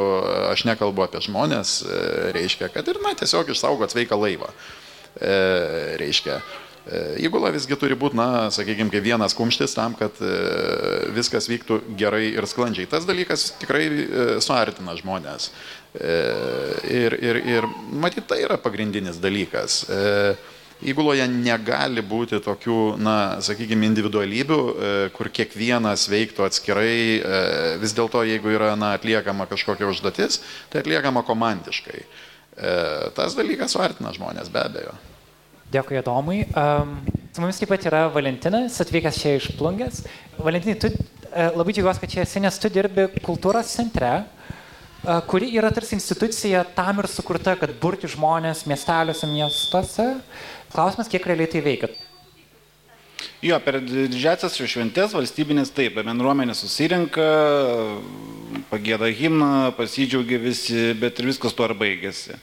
[0.50, 2.00] aš nekalbu apie žmonės, e,
[2.34, 4.50] reiškia, kad ir na, tiesiog išsaugot sveiką laivą.
[5.20, 5.38] E,
[6.02, 6.40] reiškia,
[7.20, 10.16] Įgula visgi turi būti, na, sakykime, kaip vienas kumštis tam, kad
[11.14, 12.88] viskas vyktų gerai ir sklandžiai.
[12.90, 13.84] Tas dalykas tikrai
[14.42, 15.50] suartina žmonės.
[16.00, 19.84] Ir, ir, ir matyt, tai yra pagrindinis dalykas.
[20.80, 26.94] Įguloje negali būti tokių, na, sakykime, individualybių, e, kur kiekvienas veiktų atskirai.
[27.20, 27.42] E,
[27.82, 30.40] vis dėlto, jeigu yra, na, atliekama kažkokia užduotis,
[30.72, 32.00] tai atliekama komandiškai.
[32.00, 32.74] E,
[33.16, 34.96] tas dalykas suartina žmonės, be abejo.
[35.70, 36.40] Dėkui, Adomui.
[36.56, 36.96] Um,
[37.30, 40.02] su mumis taip pat yra Valentinas, atvykęs čia iš Plungės.
[40.40, 40.90] Valentinai, tu
[41.30, 44.16] labai džiaugiuosi, kad čia esi, nes tu dirbi kultūros centre.
[44.16, 44.40] Uh,
[45.26, 50.08] kuri yra tarsi institucija tam ir sukurta, kad burti žmonės miesteliuose, miestuose.
[50.70, 51.90] Klausimas, kiek realiai tai veikia.
[53.40, 57.24] Jo, per didžiasias šventės valstybinės taip, bendruomenė susirinka,
[58.68, 62.36] pagėda himną, pasidžiaugia visi, bet ir viskas tuo ar baigėsi.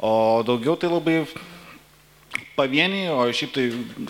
[0.00, 1.18] O daugiau tai labai
[2.56, 3.66] pavieniai, o šiaip tai,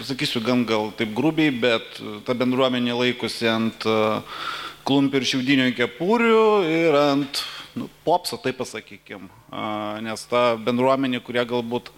[0.06, 3.88] sakysiu, gan gal taip grubiai, bet ta bendruomenė laikosi ant
[4.86, 7.42] klumpių ir šiaudinio kepurių ir ant
[7.78, 9.28] nu, popso, taip pasakykim,
[10.04, 11.92] nes ta bendruomenė, kurie galbūt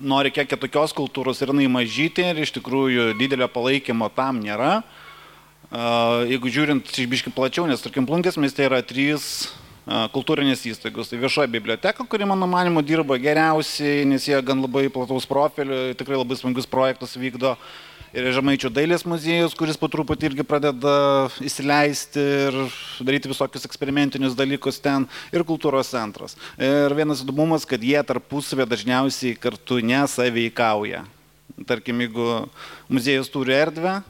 [0.00, 4.80] nori kiek kitokios kultūros ir jinai mažyti ir iš tikrųjų didelio palaikymo tam nėra.
[6.30, 9.50] Jeigu žiūrint išbiški plačiau, nes tarkim Plunkės mieste yra trys
[10.14, 11.10] kultūrinės įstaigos.
[11.10, 16.18] Tai viešoji biblioteka, kuri mano manimu dirba geriausiai, nes jie gan labai plataus profilio, tikrai
[16.18, 17.54] labai smagius projektus vykdo.
[17.54, 20.94] Uh, ir Žemaičio dailės muziejus, kuris po truputį irgi pradeda
[21.44, 22.58] įsileisti ir
[23.06, 26.36] daryti visokius eksperimentinius dalykus ten, ir kultūros centras.
[26.58, 31.04] Ir vienas įdomumas, kad jie tarpusavė dažniausiai kartu nesaveikauja.
[31.68, 32.28] Tarkim, jeigu
[32.90, 34.00] muziejus turi erdvę,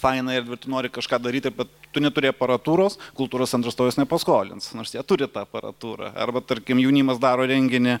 [0.00, 4.72] fainą erdvę, tu nori kažką daryti, bet tu neturi aparatūros, kultūros centras to jos nepaskolins,
[4.76, 6.12] nors jie turi tą aparatūrą.
[6.20, 7.96] Arba, tarkim, jaunimas daro renginį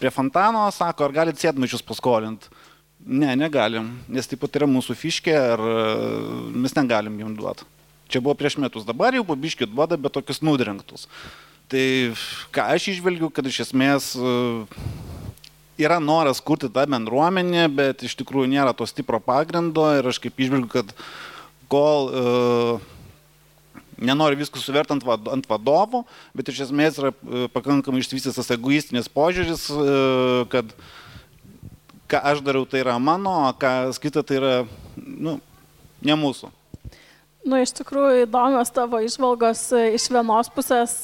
[0.00, 2.52] prie fontano, sako, ar galit sėdmaičius paskolinti
[3.06, 5.74] Ne, negalim, nes taip pat yra mūsų fiškė ir e,
[6.58, 7.62] mes negalim jam duoti.
[8.10, 11.06] Čia buvo prieš metus, dabar jau pabiškit duoda, bet tokius nudrengtus.
[11.70, 11.84] Tai
[12.54, 14.32] ką aš išvelgiu, kad iš esmės e,
[15.86, 20.42] yra noras kurti tą bendruomenę, bet iš tikrųjų nėra to stipro pagrindo ir aš kaip
[20.42, 20.90] išvelgiu, kad
[21.70, 22.84] kol uh,
[23.98, 25.02] nenori viską suverti ant,
[25.34, 26.04] ant vadovų,
[26.38, 27.10] bet iš esmės yra
[27.50, 30.94] pakankamai išsivystęs tas egoistinis požiūris, uh, kad uh,
[32.10, 34.52] ką aš darau, tai yra mano, o ką kita, tai yra
[34.96, 35.38] nu,
[36.02, 36.50] ne mūsų.
[37.46, 40.96] Nu, iš tikrųjų įdomios tavo išvalgos e, iš vienos pusės,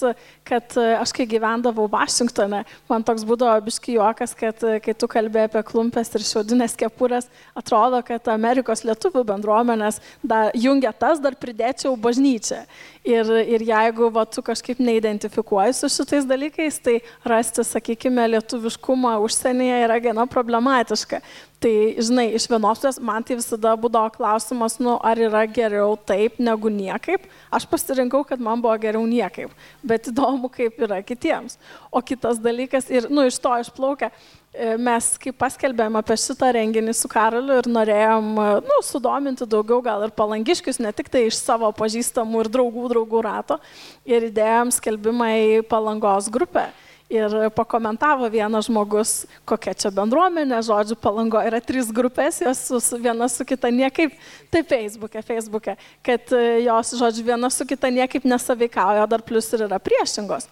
[0.42, 5.06] kad e, aš kai gyvendavau Vašingtone, man toks būdavo biški juokas, kad e, kai tu
[5.12, 11.38] kalbėjai apie klumpės ir šiaudinės kepurės, atrodo, kad Amerikos lietuvių bendruomenės dar, jungia tas, dar
[11.38, 12.64] pridėčiau bažnyčią.
[13.06, 19.78] Ir, ir jeigu va, tu kažkaip neidentifikuoji su šitais dalykais, tai rasti, sakykime, lietuviškumą užsienyje
[19.86, 21.22] yra gana problematiška.
[21.62, 26.40] Tai, žinai, iš vienos pusės man tai visada būdavo klausimas, nu, ar yra geriau taip
[26.42, 27.28] negu niekaip.
[27.54, 29.52] Aš pasirinkau, kad man buvo geriau niekaip,
[29.86, 31.60] bet įdomu, kaip yra kitiems.
[31.94, 34.10] O kitas dalykas, ir, nu, iš to išplaukia,
[34.50, 39.78] e, mes kaip paskelbėm apie šitą renginį su Karoliu ir norėjom, e, nu, sudominti daugiau
[39.86, 43.62] gal ir palangiškius, ne tik tai iš savo pažįstamų ir draugų, draugų rato,
[44.02, 46.72] ir įdėjom skelbimą į palangos grupę.
[47.12, 49.10] Ir pakomentavo vienas žmogus,
[49.44, 54.14] kokia čia bendruomenė, žodžiu, palango yra trys grupės, jos su, viena su kita niekaip,
[54.48, 59.66] tai Facebook'e, Facebook'e, kad e, jos, žodžiu, viena su kita niekaip nesaveikauja, dar plus ir
[59.66, 60.48] yra priešingos.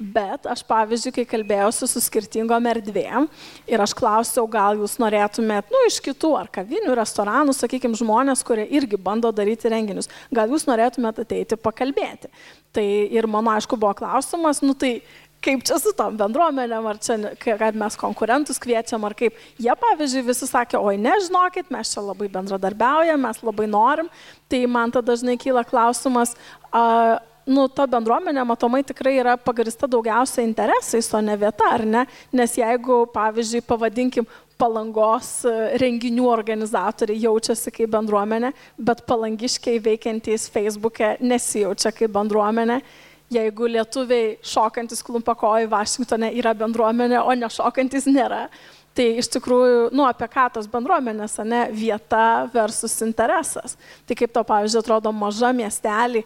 [0.00, 3.26] Bet aš, pavyzdžiui, kai kalbėjausi su skirtingom erdvėm
[3.68, 8.64] ir aš klausiau, gal jūs norėtumėt, nu, iš kitų ar kavinių, restoranų, sakykime, žmonės, kurie
[8.80, 12.32] irgi bando daryti renginius, gal jūs norėtumėt ateiti pakalbėti.
[12.72, 14.96] Tai ir mano, aišku, buvo klausimas, nu tai
[15.44, 19.36] kaip čia su tom bendruomenėm, ar čia, kad mes konkurentus kviečiam, ar kaip.
[19.60, 24.12] Jie, pavyzdžiui, visi sakė, oi nežinokit, mes čia labai bendradarbiaujam, mes labai norim.
[24.50, 26.36] Tai man tada dažnai kyla klausimas,
[26.70, 27.18] a,
[27.50, 32.04] nu, ta bendruomenė matomai tikrai yra pagrista daugiausia interesais, o ne vieta, ar ne?
[32.36, 34.28] Nes jeigu, pavyzdžiui, pavadinkim,
[34.60, 42.82] palangos e, renginių organizatoriai jaučiasi kaip bendruomenė, bet palangiškiai veikiantys Facebook'e nesijaučia kaip bendruomenė
[43.30, 48.48] jeigu lietuviai šokantis klumpakojai Vašingtone yra bendruomenė, o nešokantis nėra.
[48.96, 53.76] Tai iš tikrųjų, nu, apie ką tos bendruomenės, ne, vieta versus interesas.
[54.04, 56.24] Tai kaip to, pavyzdžiui, atrodo maža miestelį,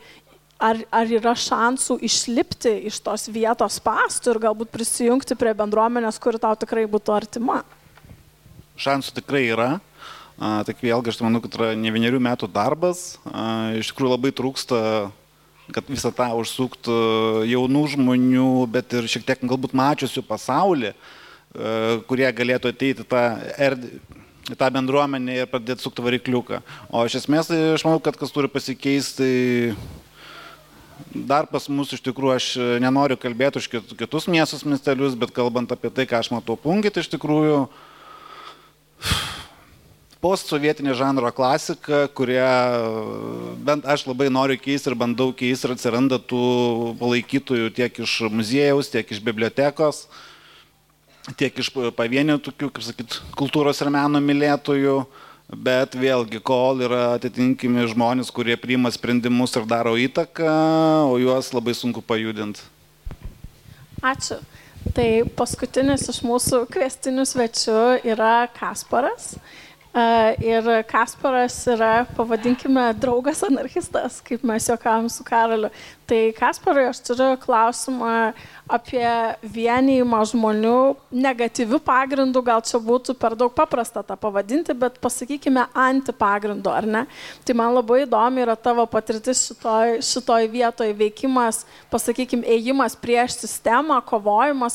[0.56, 6.40] ar, ar yra šansų išlipti iš tos vietos pastų ir galbūt prisijungti prie bendruomenės, kuri
[6.40, 7.60] tau tikrai būtų artima?
[8.80, 9.68] šansų tikrai yra.
[10.34, 13.20] A, tik vėlgi aš manau, kad yra ne vienerių metų darbas.
[13.30, 14.80] A, iš tikrųjų labai trūksta,
[15.72, 16.96] kad visą tą užsuktų
[17.48, 23.24] jaunų žmonių, bet ir šiek tiek galbūt mačiusių pasaulį, a, kurie galėtų ateiti tą
[23.56, 26.58] erdvę į tą bendruomenę ir pradėti sukti varikliuką.
[26.92, 30.04] O iš esmės, tai aš manau, kad kas turi pasikeisti, tai
[31.14, 32.48] dar pas mus iš tikrųjų aš
[32.82, 37.10] nenoriu kalbėti už kitus miestus, miestelius, bet kalbant apie tai, ką aš matau pungit, iš
[37.14, 37.64] tikrųjų
[40.24, 42.48] postsovietinė žanro klasika, kurią
[43.66, 48.88] bent aš labai noriu keisti ir bandau keisti ir atsiranda tų palaikytojų tiek iš muziejaus,
[48.92, 50.06] tiek iš bibliotekos.
[51.40, 54.98] Tiek iš pavienių tokių, kaip sakyt, kultūros ir meno mylėtojų,
[55.48, 60.50] bet vėlgi, kol yra atitinkimi žmonės, kurie priima sprendimus ir daro įtaką,
[61.08, 62.64] o juos labai sunku pajudinti.
[64.04, 64.36] Ačiū.
[64.92, 69.32] Tai paskutinis iš mūsų kvestinių svečių yra Kasparas.
[69.94, 75.68] Ir Kasparas yra, pavadinkime, draugas anarchistas, kaip mes juokavom su Karaliu.
[76.10, 78.32] Tai Kasparai, aš turiu klausimą
[78.66, 79.06] apie
[79.54, 80.78] vienijimą žmonių
[81.14, 87.04] negatyvių pagrindų, gal čia būtų per daug paprasta tą pavadinti, bet pasakykime antipagrindu, ar ne?
[87.46, 91.62] Tai man labai įdomi yra tavo patirtis šitoj, šitoj vietoje veikimas,
[91.94, 94.74] pasakykime, ėjimas prieš sistemą, kovojimas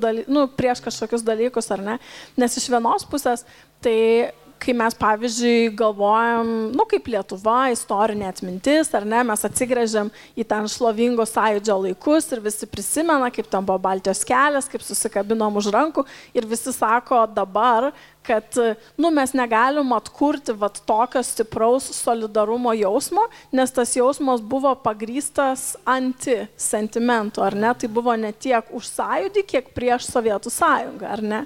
[0.00, 1.98] daly, nu, prieš kažkokius dalykus, ar ne?
[2.40, 3.44] Nes iš vienos pusės
[3.84, 4.32] tai
[4.64, 10.68] kai mes, pavyzdžiui, galvojam, nu, kaip Lietuva, istorinė atmintis, ar ne, mes atsigrėžiam į ten
[10.70, 16.06] šlovingo sąjūdžio laikus ir visi prisimena, kaip ten buvo Baltijos kelias, kaip susikabinom už rankų
[16.36, 17.92] ir visi sako dabar,
[18.24, 18.56] kad
[18.96, 27.44] nu, mes negalim atkurti vat, tokio stipraus solidarumo jausmo, nes tas jausmas buvo pagrystas anti-sentimentų,
[27.44, 27.72] ar ne?
[27.76, 31.42] Tai buvo ne tiek už sąjūdį, kiek prieš Sovietų sąjungą, ar ne?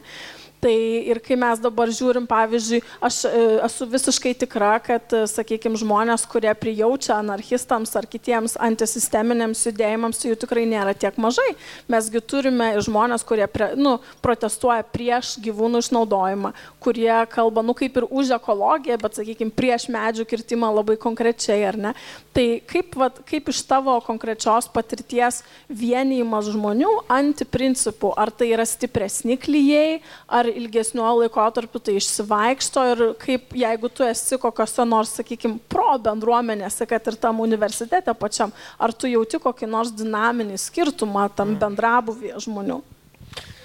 [0.59, 0.75] Tai
[1.07, 6.25] ir kai mes dabar žiūrim, pavyzdžiui, aš e, esu visiškai tikra, kad, e, sakykime, žmonės,
[6.27, 11.53] kurie prijaučia anarchistams ar kitiems antisisteminiams judėjimams, jų tikrai nėra tiek mažai.
[11.87, 16.51] Mesgi turime žmonės, kurie pre, nu, protestuoja prieš gyvūnų išnaudojimą,
[16.83, 21.79] kurie kalba, nu, kaip ir už ekologiją, bet, sakykime, prieš medžių kirtimą labai konkrečiai, ar
[21.79, 21.95] ne?
[22.35, 29.39] Tai kaip, vat, kaip iš tavo konkrečios patirties vienijimas žmonių antiprincipų, ar tai yra stipresni
[29.39, 35.61] klyjei, ar ar ilgesniuoju laikotarpiu tai išsivaikšto ir kaip jeigu tu esi kokiose nors, sakykime,
[35.71, 41.57] pro bendruomenėse, kad ir tam universitete pačiam, ar tu jauti kokį nors dinaminį skirtumą tam
[41.61, 42.81] bendrabuvėje žmonių?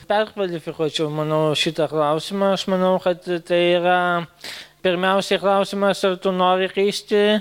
[0.09, 2.53] Perkvalifikuočiau, manau, šitą klausimą.
[2.57, 3.99] Aš manau, kad tai yra
[4.83, 7.39] pirmiausiai klausimas, ar tu nori keisti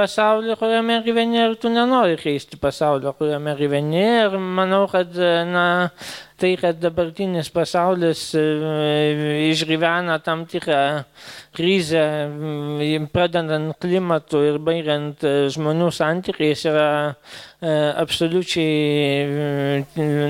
[0.00, 4.02] pasaulį, kuriame gyveni, ir tu nenori keisti pasaulio, kuriame gyveni.
[4.24, 5.14] Ir manau, kad
[5.50, 5.66] na,
[6.40, 8.42] tai, kad dabartinis pasaulis e,
[9.50, 11.04] išgyvena tam tikrą
[11.56, 12.04] krizę,
[13.12, 18.66] pradedant klimatu ir baigiant e, žmonių santykiais, yra e, absoliučiai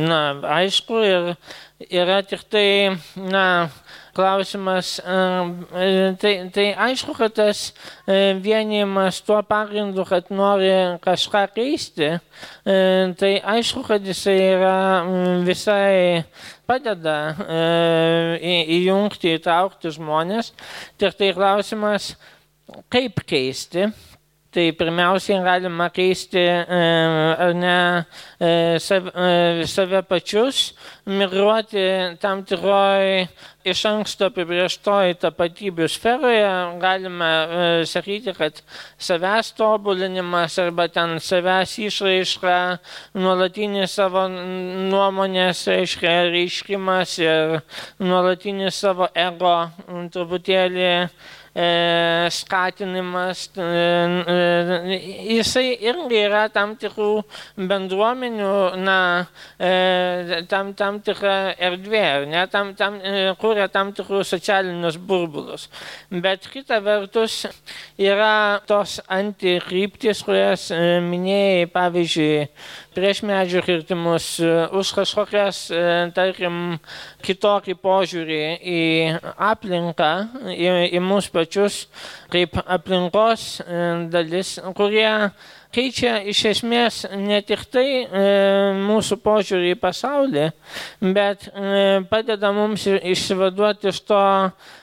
[0.08, 0.20] na,
[0.58, 1.32] aišku ir
[1.88, 2.68] yra tik tai
[3.16, 3.46] na,
[4.16, 4.96] klausimas,
[6.20, 7.70] tai, tai aišku, kad tas
[8.42, 10.70] vienimas tuo pagrindu, kad nori
[11.04, 12.12] kažką keisti,
[13.20, 14.76] tai aišku, kad jisai yra
[15.46, 16.24] visai
[16.68, 17.16] padeda
[18.40, 20.52] įjungti, įtraukti žmonės.
[21.00, 22.12] Tik tai klausimas,
[22.92, 23.90] kaip keisti.
[24.50, 27.74] Tai pirmiausiai galima keisti ar ne
[28.82, 29.12] save,
[29.70, 30.72] save pačius,
[31.06, 31.84] migruoti
[32.18, 33.28] tam tikroj
[33.70, 36.50] iš anksto apibrieštoj tapatybių sferoje.
[36.82, 38.58] Galime e, sakyti, kad
[38.98, 42.56] savęs tobulinimas arba ten savęs išraiška,
[43.22, 47.60] nuolatinis savo nuomonės reiškia reiškimas ir
[48.02, 49.58] nuolatinis savo ego
[50.10, 51.08] truputėlį E,
[52.30, 54.98] skatinimas, e, e,
[55.34, 57.24] jisai irgi yra tam tikrų
[57.58, 58.98] bendruomenių, na,
[60.50, 63.00] tam, tam tikra erdvė, ne, tam, tam,
[63.40, 65.66] kuria tam tikrus socialinius burbulus.
[66.10, 67.42] Bet kita vertus
[67.98, 70.68] yra tos antikryptis, kurias
[71.02, 72.46] minėjai, pavyzdžiui,
[72.94, 75.84] prieš medžių kirtimus, e, už kažkokias, e,
[76.16, 76.78] tarkim,
[77.24, 78.80] kitokį požiūrį į
[79.50, 80.10] aplinką,
[80.54, 80.68] į,
[80.98, 81.80] į mūsų pačius
[82.32, 83.80] kaip aplinkos e,
[84.12, 85.30] dalis, kurie
[85.74, 88.24] keičia iš esmės ne tik tai e,
[88.78, 90.46] mūsų požiūrį į pasaulį,
[91.14, 94.24] bet e, padeda mums išsivaduoti iš to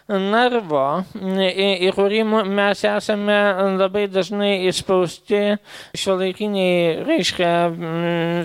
[0.07, 0.83] narvo,
[1.15, 3.37] į, kurį mes esame
[3.75, 5.57] labai dažnai įspausti
[5.97, 7.51] šiuolaikiniai, reiškia,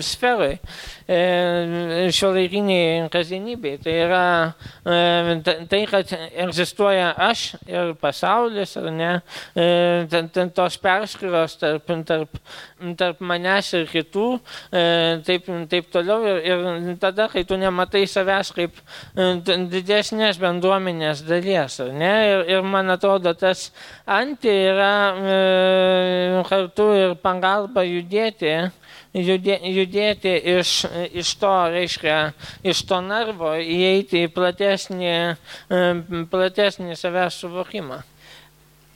[0.03, 0.57] sferai.
[1.03, 3.75] E, šiuolaikiniai kasdienybei.
[3.83, 4.25] Tai yra
[4.87, 9.09] e, tai, kad egzistuoja aš ir pasaulis, ar ne,
[9.51, 12.39] e, tos perskriros tarp, tarp,
[12.99, 14.27] tarp manęs ir kitų,
[15.27, 16.23] taip, taip toliau.
[16.23, 16.39] Ir,
[16.93, 18.79] ir tada, kai tu nematai savęs kaip
[19.73, 23.69] didesnės bendruomenės dalies, ar ne, ir, ir man atrodo, tas
[24.05, 28.55] anti yra kartu ir pagalba judėti
[29.13, 32.17] judė, judėti iš, iš to, reiškia,
[32.65, 35.13] iš to narvo, įeiti į platesnį,
[36.31, 38.01] platesnį savęs suvokimą.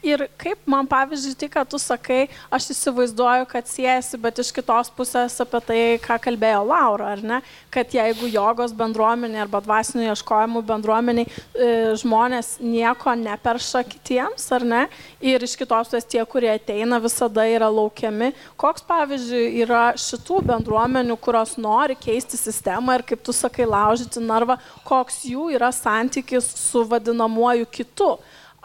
[0.05, 4.91] Ir kaip man pavyzdžiui, tai, ką tu sakai, aš įsivaizduoju, kad siejasi, bet iš kitos
[4.93, 7.39] pusės apie tai, ką kalbėjo Laura, ar ne,
[7.73, 14.83] kad jeigu jogos bendruomenė arba dvasinių ieškojimų bendruomeniai e, žmonės nieko neperša kitiems, ar ne,
[15.17, 18.35] ir iš kitos pusės tie, kurie ateina, visada yra laukiami.
[18.53, 24.61] Koks, pavyzdžiui, yra šitų bendruomenių, kurios nori keisti sistemą ir, kaip tu sakai, laužyti narvą,
[24.85, 28.13] koks jų yra santykis su vadinamuoju kitu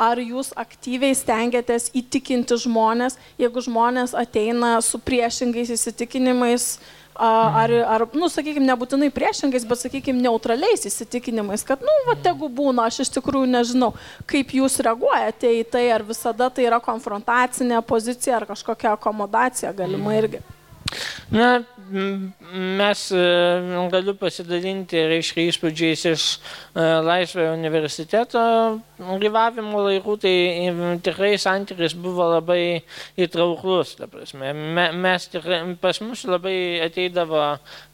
[0.03, 6.66] ar jūs aktyviai stengiatės įtikinti žmonės, jeigu žmonės ateina su priešingais įsitikinimais,
[7.16, 12.88] ar, ar nu, sakykime, nebūtinai priešingais, bet, sakykime, neutraliais įsitikinimais, kad, nu, va, tegu būna,
[12.88, 13.92] aš iš tikrųjų nežinau,
[14.30, 20.16] kaip jūs reaguojate į tai, ar visada tai yra konfrontacinė pozicija, ar kažkokia akomodacija galima
[20.18, 20.42] irgi.
[21.32, 21.51] Na,
[21.93, 23.05] mes
[23.93, 26.26] galiu pasidalinti, reiškia, įspūdžiais iš
[26.76, 28.43] Laisvojo universiteto
[29.22, 30.34] gyvavimo laikų, tai
[31.05, 32.82] tikrai santykis buvo labai
[33.20, 33.97] įtrauklus.
[34.32, 37.43] Mes tikrai, pas mus labai ateidavo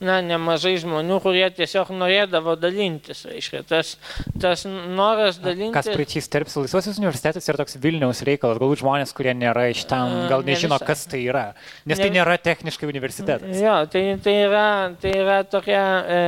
[0.04, 3.24] na, nemažai žmonių, kurie tiesiog norėdavo dalintis.
[3.28, 3.96] Reiškia, tas,
[4.40, 5.76] tas noras dalintis.
[5.78, 10.28] Kas praeitys tarp Laisvosios universitetas ir toks Vilniaus reikalas, galbūt žmonės, kurie nėra iš ten,
[10.30, 11.46] gal nežino, ne kas tai yra.
[11.88, 13.58] Nes tai nėra techniškai universitetas.
[13.60, 14.68] Jo, tai, tai, yra,
[15.00, 16.22] tai, yra tokia, e,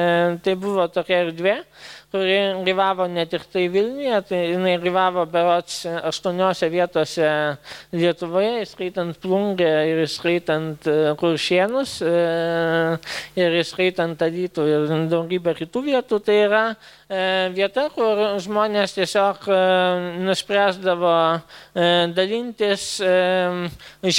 [0.44, 1.56] tai buvo tokia erdvė,
[2.10, 7.28] kuri gyvavo ne tik tai Vilniuje, tai jinai gyvavo berots aštuoniuose vietose
[7.94, 12.14] Lietuvoje, įskaitant Plungę ir įskaitant e, Kuršienus e,
[13.38, 16.22] ir įskaitant Alytų ir daugybę kitų vietų.
[16.26, 16.64] Tai yra
[17.56, 19.48] vieta, kur žmonės tiesiog
[20.22, 21.14] nuspręsdavo
[22.14, 22.84] dalintis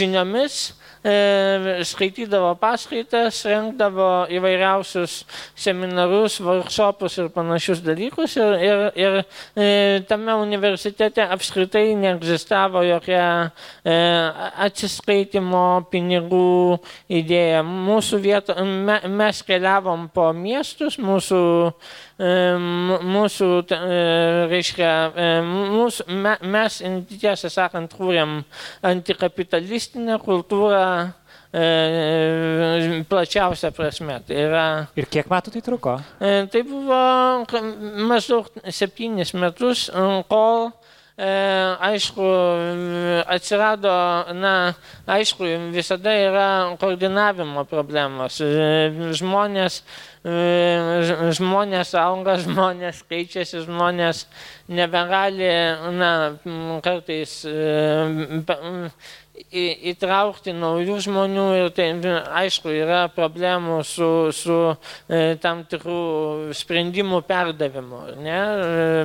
[0.01, 0.61] žiniomis
[1.01, 5.23] E, skaitydavo paskaitas, rengdavo įvairiausius
[5.57, 8.35] seminarus, workshopus ir panašius dalykus.
[8.37, 9.17] Ir, ir, ir
[9.57, 13.23] e, tame universitete apskritai neegzistavo jokia
[13.81, 13.95] e,
[14.67, 16.77] atsiskaitimo pinigų
[17.09, 17.65] idėja.
[17.65, 21.41] Mūsų vieto, me, mes keliavom po miestus, mūsų
[22.21, 23.49] mūsų,
[24.51, 24.91] reiškia,
[25.47, 26.05] mūsų,
[26.53, 28.43] mes, tiesą sakant, kūrėm
[28.85, 30.85] antikapitalistinę kultūrą
[33.11, 34.19] plačiausia prasme.
[34.27, 35.97] Tai yra, Ir kiek metų tai truko?
[36.21, 37.01] Tai buvo
[38.07, 39.89] maždaug septynis metus,
[40.31, 40.69] kol
[41.21, 42.27] aišku,
[43.29, 43.91] atsirado,
[44.33, 44.73] na,
[45.05, 45.45] aišku,
[45.75, 46.47] visada yra
[46.81, 48.39] koordinavimo problemos.
[49.19, 49.81] Žmonės
[50.21, 54.27] žmonės auga, žmonės keičiasi, žmonės
[54.69, 55.49] nebegali,
[55.97, 56.11] na,
[56.85, 57.39] kartais
[59.51, 61.87] įtraukti naujų žmonių ir tai,
[62.43, 64.57] aišku, yra problemų su, su
[65.41, 68.39] tam tikrų sprendimų perdavimu, ne,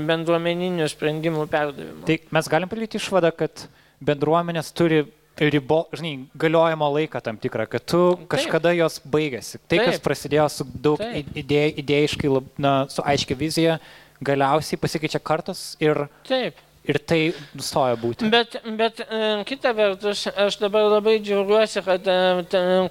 [0.05, 2.05] bendruomeninių sprendimų perdavimu.
[2.11, 3.69] Tai mes galim padaryti išvadą, kad
[4.05, 5.07] bendruomenės turi
[5.37, 8.81] ribo, žinai, galiojimo laiką tam tikrą, kad tu kažkada Taip.
[8.81, 9.61] jos baigėsi.
[9.61, 9.87] Tai, Taip.
[9.91, 11.03] kas prasidėjo su daug
[11.37, 12.33] idėj, idėjiškai,
[12.63, 13.81] na, su aiškia vizija,
[14.25, 17.21] galiausiai pasikeičia kartas ir Taip ir tai
[17.57, 18.29] nustoja būti.
[18.31, 22.17] Bet, bet e, kita vertus, aš dabar labai džiaugiuosi, kad e,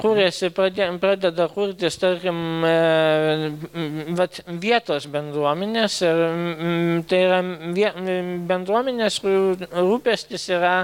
[0.02, 2.38] kūrėsi, pradeda kurtis, tarkim,
[2.68, 3.52] e,
[4.20, 6.24] vat, vietos bendruomenės ir
[7.10, 7.42] tai yra
[8.50, 10.76] bendruomenės, kurių rūpestis yra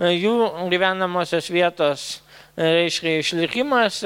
[0.00, 0.34] jų
[0.72, 2.08] gyvenamosios vietos
[2.60, 4.00] reiškia išlikimas.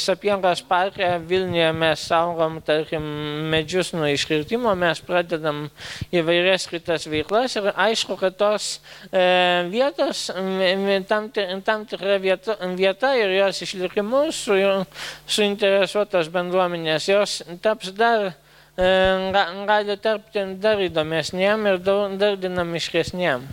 [0.00, 3.04] Sapiegos parke Vilniuje mes saugom, tarkim,
[3.52, 5.66] medžius nuo iškirtimo, mes pradedam
[6.14, 8.78] įvairias kitas veiklas ir aišku, kad tos
[9.72, 10.28] vietos,
[11.08, 11.28] tam,
[11.66, 14.56] tam tikra vieta, vieta ir jos išlikimu su,
[15.26, 18.32] suinteresuotos bendruomenės, jos taps dar
[18.76, 23.44] gali tarpti dar įdomesniem ir dar dinamiškesniem.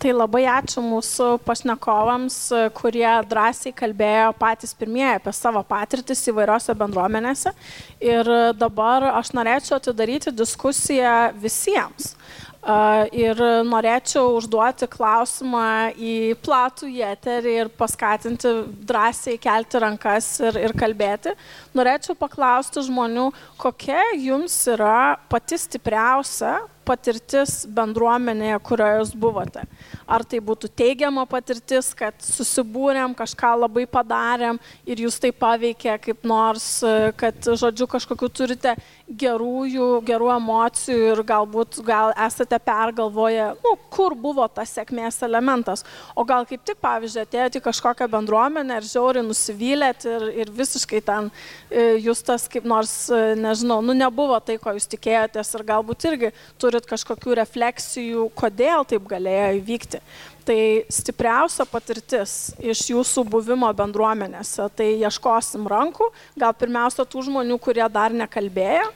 [0.00, 2.36] Tai labai ačiū mūsų pašnekovams,
[2.72, 7.52] kurie drąsiai kalbėjo patys pirmieji apie savo patirtis įvairiose bendruomenėse.
[8.00, 12.14] Ir dabar aš norėčiau atidaryti diskusiją visiems.
[12.60, 18.52] Ir norėčiau užduoti klausimą į platų jėterį ir paskatinti
[18.84, 21.32] drąsiai kelti rankas ir, ir kalbėti.
[21.72, 26.58] Norėčiau paklausti žmonių, kokia jums yra pati stipriausia
[26.90, 29.64] patirtis bendruomenėje, kurioje jūs buvote.
[30.10, 36.26] Ar tai būtų teigiama patirtis, kad susibūrėm, kažką labai padarėm ir jūs tai paveikė kaip
[36.26, 36.80] nors,
[37.20, 38.74] kad, žodžiu, kažkokiu turite
[39.06, 45.84] gerųjų, gerų emocijų ir galbūt gal esate pergalvoję, nu, kur buvo tas sėkmės elementas.
[46.14, 51.02] O gal kaip tik, pavyzdžiui, atėjote į kažkokią bendruomenę ir žiauriai nusivylėt ir, ir visiškai
[51.06, 55.66] ten e, jūs tas kaip nors, e, nežinau, nu nebuvo tai, ko jūs tikėjotės ir
[55.72, 56.32] galbūt irgi
[56.80, 60.00] turit kažkokių refleksijų, kodėl taip galėjo įvykti.
[60.44, 67.86] Tai stipriausia patirtis iš jūsų buvimo bendruomenėse, tai ieškosim rankų, gal pirmiausia tų žmonių, kurie
[67.92, 68.88] dar nekalbėjo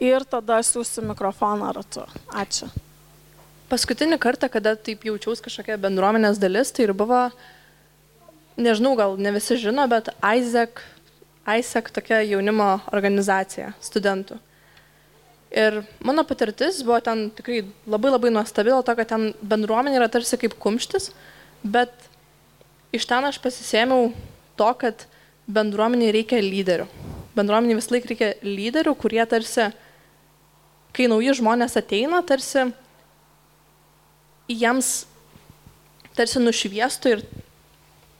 [0.00, 2.06] ir tada siūsim mikrofoną ratu.
[2.30, 2.70] Ačiū.
[3.68, 7.30] Paskutinį kartą, kada taip jaučiaus kažkokia bendruomenės dalis, tai ir buvo,
[8.56, 10.84] nežinau, gal ne visi žino, bet Isaac,
[11.48, 14.38] Isaac tokia jaunimo organizacija studentų.
[15.52, 20.08] Ir mano patirtis buvo ten tikrai labai labai nuostabi, dėl to, kad ten bendruomenė yra
[20.08, 21.10] tarsi kaip kumštis,
[21.60, 21.92] bet
[22.96, 24.14] iš ten aš pasisėmiau
[24.56, 25.04] to, kad
[25.52, 26.88] bendruomenė reikia lyderių.
[27.36, 29.68] Bendruomenė vis laik reikia lyderių, kurie tarsi,
[30.96, 32.70] kai nauji žmonės ateina, tarsi
[34.48, 34.92] jiems
[36.16, 37.22] tarsi nušviestų ir,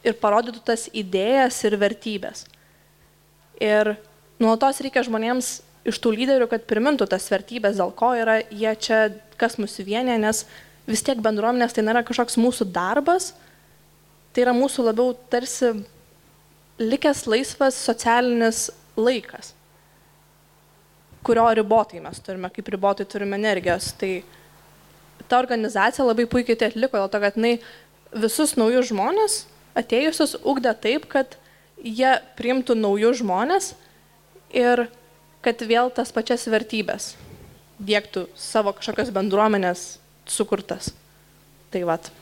[0.04, 2.46] ir parodytų tas idėjas ir vertybės.
[3.56, 3.94] Ir
[4.36, 9.00] nuolatos reikia žmonėms iš tų lyderių, kad primintų tas vertybės, dėl ko yra jie čia,
[9.40, 10.44] kas mūsų vienė, nes
[10.86, 13.32] vis tiek bendruomenės tai nėra kažkoks mūsų darbas,
[14.32, 15.72] tai yra mūsų labiau tarsi
[16.82, 19.52] likęs laisvas socialinis laikas,
[21.26, 23.92] kurio ribotai mes turime, kaip ribotai turime energijos.
[23.98, 24.12] Tai
[25.28, 27.56] ta organizacija labai puikiai tai atliko, dėl to, kad jinai
[28.22, 29.42] visus naujus žmonės
[29.78, 31.36] atėjusius ugdė taip, kad
[31.82, 33.72] jie priimtų naujus žmonės
[34.52, 34.86] ir
[35.42, 37.12] kad vėl tas pačias vertybės
[37.82, 39.86] dėktų savo kažkokios bendruomenės
[40.30, 40.92] sukurtas.
[41.72, 42.12] Tai vat.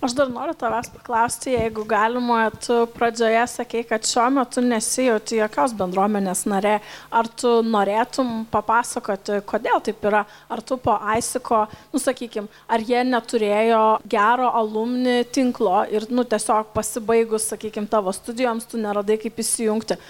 [0.00, 5.74] Aš dar noriu tavęs paklausti, jeigu galima, tu pradžioje sakei, kad šiuo metu nesijauti jokios
[5.76, 6.78] bendruomenės narė.
[7.12, 10.22] Ar tu norėtum papasakoti, kodėl taip yra?
[10.48, 17.50] Ar tu po Aisiko, nusakykim, ar jie neturėjo gero alumni tinklo ir, nu, tiesiog pasibaigus,
[17.52, 20.00] sakykim, tavo studijoms, tu neradai kaip įsijungti.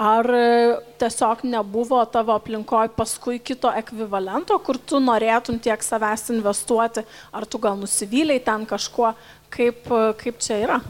[0.00, 7.04] Ar e, tiesiog nebuvo tavo aplinkoje paskui kito ekvivalento, kur tu norėtum tiek savęs investuoti,
[7.36, 9.12] ar tu gal nusivyliai ten kažkuo,
[9.52, 10.80] kaip, e, kaip čia yra?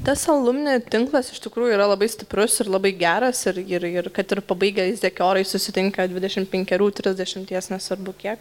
[0.00, 4.32] Tas alumni tinklas iš tikrųjų yra labai stiprus ir labai geras ir, ir, ir kad
[4.32, 8.40] ir pabaigę įzdėkiorai susitinka 25-30, nesvarbu kiek.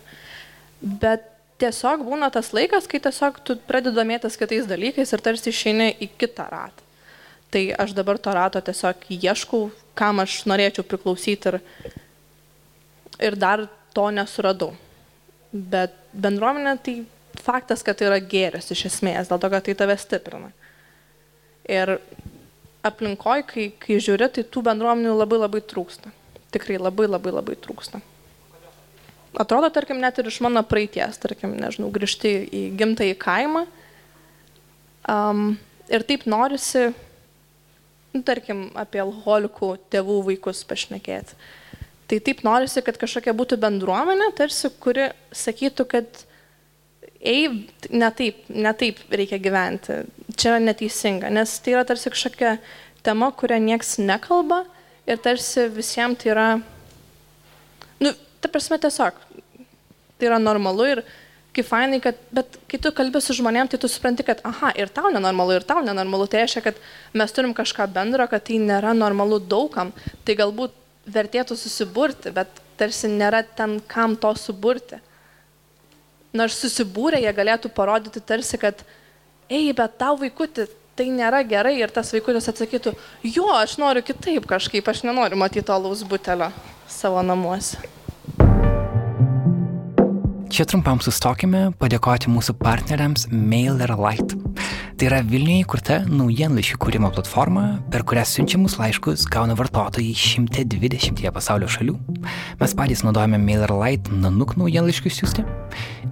[0.79, 1.27] Bet
[1.59, 6.15] tiesiog būna tas laikas, kai tiesiog tu pradedi domėtis kitais dalykais ir tarsi išeini į
[6.15, 6.88] kitą ratą.
[7.49, 11.57] Tai aš dabar to rato tiesiog ieškau, kam aš norėčiau priklausyti ir,
[13.25, 14.75] ir dar to nesuradau.
[15.49, 16.95] Bet bendruomenė tai
[17.41, 20.51] faktas, kad tai yra gėris iš esmės, dėl to, kad tai tave stiprina.
[21.69, 21.97] Ir
[22.85, 26.13] aplinkoj, kai, kai žiūri, tai tų bendruomenių labai labai trūksta.
[26.53, 28.01] Tikrai labai labai labai trūksta.
[29.39, 33.65] Atrodo, tarkim, net ir iš mano praeities, tarkim, nežinau, grįžti į gimtąjį kaimą.
[35.09, 35.51] Um,
[35.89, 36.89] ir taip norisi
[38.13, 41.37] nu, tarkim, apie alkoholikų tėvų vaikus pašnekėti.
[42.09, 46.23] Tai taip norisi, kad kažkokia būtų bendruomenė, tarsi, kuri sakytų, kad
[47.19, 50.01] ei, ne taip, ne taip reikia gyventi,
[50.33, 52.55] čia yra neteisinga, nes tai yra tarsi kažkokia
[53.05, 54.63] tema, kurią nieks nekalba
[55.09, 56.47] ir tarsi visiems tai yra,
[58.01, 59.19] nu, ta prasme tiesiog,
[60.17, 61.03] tai yra normalu ir
[61.55, 64.91] kaip fainai, kad, bet kai tu kalbė su žmonėm, tai tu supranti, kad, aha, ir
[64.93, 66.79] tau nenormalu, ir tau nenormalu, tai reiškia, kad
[67.17, 69.93] mes turim kažką bendro, kad tai nėra normalu daugam,
[70.27, 70.75] tai galbūt
[71.09, 75.01] vertėtų susiburti, bet tarsi nėra ten kam to suburti.
[76.37, 78.83] Nors susibūrę jie galėtų parodyti tarsi, kad,
[79.49, 80.67] ei, bet tau vaikutį,
[80.99, 82.93] tai nėra gerai ir tas vaikutis atsakytų,
[83.25, 86.51] jo, aš noriu kitaip kažkaip, aš nenoriu matyti to laus butelio
[86.91, 87.98] savo namuose.
[90.49, 94.31] Čia trumpam sustokime padėkoti mūsų partneriams Mail ir Light.
[94.97, 101.69] Tai yra Vilniuje įkurta naujienlaiškių kūrimo platforma, per kurią siunčiamus laiškus gauna vartotojai 120 pasaulio
[101.69, 101.93] šalių.
[102.59, 105.45] Mes patys naudojame MailerLite Nanuk naujienlaiškius siūsti.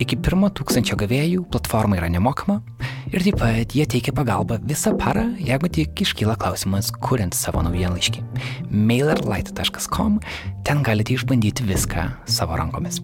[0.05, 2.61] Iki pirmo tūkstančio gavėjų platforma yra nemokama
[3.09, 8.23] ir taip pat jie teikia pagalbą visą parą, jeigu tik iškyla klausimas, kuriant savo naujienlaiškį.
[8.69, 10.21] MailerLite.com
[10.61, 13.01] ten galite išbandyti viską savo rankomis.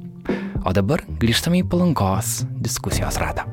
[0.64, 3.50] O dabar grįžtame į palankos diskusijos ratą.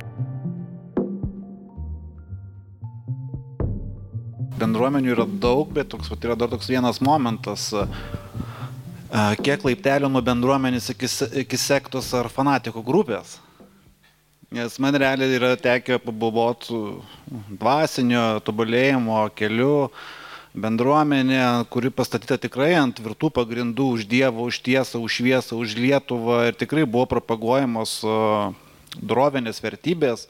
[4.60, 7.70] bendruomenių yra daug, bet toks, vat, yra dar toks vienas momentas,
[9.44, 11.08] kiek laiptelių nuo bendruomenės iki,
[11.44, 13.38] iki sektos ar fanatikų grupės.
[14.50, 16.78] Nes man realiai yra tekę pabuvoti
[17.54, 19.90] dvasinio tobulėjimo keliu,
[20.54, 26.50] bendruomenė, kuri pastatyta tikrai ant tvirtų pagrindų už Dievą, už tiesą, už šviesą, už Lietuvą
[26.50, 28.00] ir tikrai buvo propaguojamos
[28.98, 30.26] drovinės vertybės.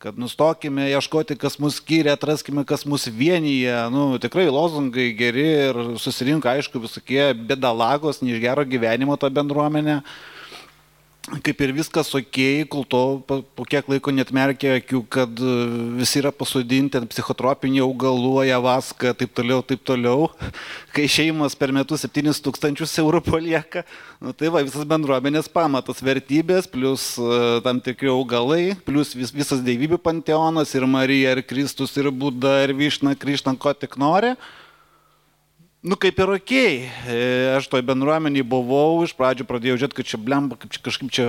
[0.00, 3.74] Kad nustokime ieškoti, kas mus skiria, atraskime, kas mus vienyje.
[3.92, 9.98] Nu, tikrai lozungai geri ir susirinko, aišku, visokie bedalagos, ne iš gero gyvenimo ta bendruomenė.
[10.00, 10.39] Uh,
[11.44, 12.38] kaip ir viskas ok,
[12.72, 15.56] kol to po, po kiek laiko net merkia akių, kad e,
[15.98, 20.30] visi yra pasodinti ant psichotropinių augalų, javaską, taip toliau, taip toliau.
[20.96, 23.84] Kai šeimos per metus 7 tūkstančius eurų palieka,
[24.18, 29.62] nu, tai va, visas bendruomenės pamatas vertybės, plus uh, tam tikri augalai, plus vis, visas
[29.66, 34.34] dievybių panteonas ir Marija, ir Kristus, ir Buda, ir Višna, Krišna, ko tik nori.
[35.80, 36.50] Nu kaip ir ok,
[37.56, 41.24] aš toj bendruomeniai buvau, iš pradžių pradėjau žiūrėti, kad čia blemba, kaip čia kažkaip čia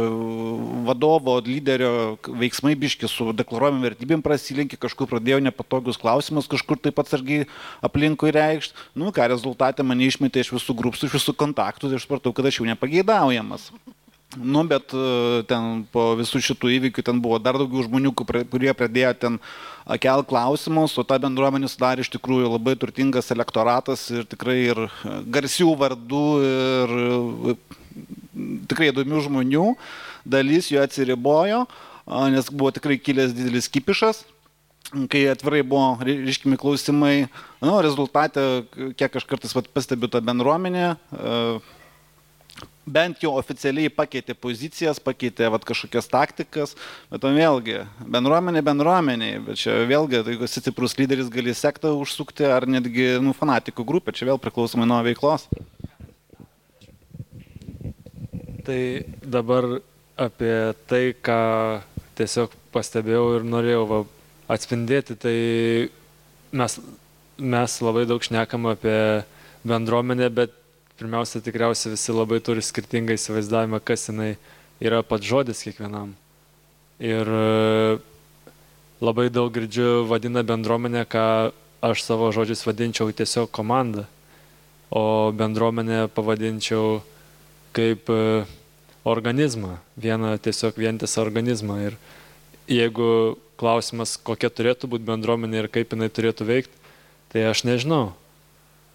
[0.83, 7.47] vadovo, lyderio veiksmai biški su deklaruojami vertybėm prasilinki, kažkur pradėjau nepatogius klausimus, kažkur taip atsargiai
[7.79, 8.75] aplinkui reikšti.
[8.99, 12.51] Nu ką, rezultatė mane išmetė iš visų grupsų, iš visų kontaktų, tai aš supratau, kad
[12.51, 13.71] aš jau nepageidaujamas.
[14.39, 19.11] Nu, bet e, ten po visų šitų įvykių ten buvo dar daugiau žmonių, kurie pradėjo
[19.19, 19.39] ten
[19.99, 24.85] kel klausimus, o ta bendruomenė sudarė iš tikrųjų labai turtingas elektoratas ir tikrai ir
[25.35, 27.55] garsių vardų ir e,
[28.71, 29.65] tikrai įdomių žmonių.
[30.23, 31.65] Dalis jų atsiribojo,
[32.31, 34.23] nes buvo tikrai kilęs didelis kipišas
[35.11, 37.27] kai atvirai buvo ryškimi klausimai,
[37.63, 38.41] nu, rezultate,
[38.99, 41.69] kiek aš kartais pastebiu tą bendruomenę, uh,
[42.85, 46.75] bent jau oficialiai pakeitė pozicijas, pakeitė vat, kažkokias taktikas,
[47.11, 51.93] bet tam vėlgi, bendruomenė bendruomeniai, bet čia vėlgi, tai jeigu esi stiprus lyderis, gali sektą
[51.99, 55.47] užsukti ar netgi nu, fanatikų grupę, čia vėl priklausomai nuo veiklos.
[58.65, 58.81] Tai
[59.25, 59.67] dabar
[60.21, 60.55] apie
[60.89, 61.41] tai, ką
[62.19, 64.01] tiesiog pastebėjau ir norėjau va,
[64.51, 65.35] atspindėti, tai
[66.51, 66.77] mes,
[67.37, 68.97] mes labai daug šnekam apie
[69.67, 70.57] bendruomenę, bet
[71.01, 74.35] pirmiausia, tikriausiai visi labai turi skirtingą įsivaizdavimą, kas jinai
[74.81, 76.13] yra pats žodis kiekvienam.
[77.01, 77.97] Ir e,
[79.01, 81.25] labai daug girdžiu vadina bendruomenę, ką
[81.81, 84.05] aš savo žodžiais vadinčiau tiesiog komanda,
[84.93, 87.01] o bendruomenę pavadinčiau
[87.73, 88.45] kaip e,
[89.03, 91.81] organizmą, vieną tiesiog vientisą organizmą.
[91.89, 91.97] Ir
[92.69, 96.89] jeigu klausimas, kokia turėtų būti bendruomenė ir kaip jinai turėtų veikti,
[97.33, 98.11] tai aš nežinau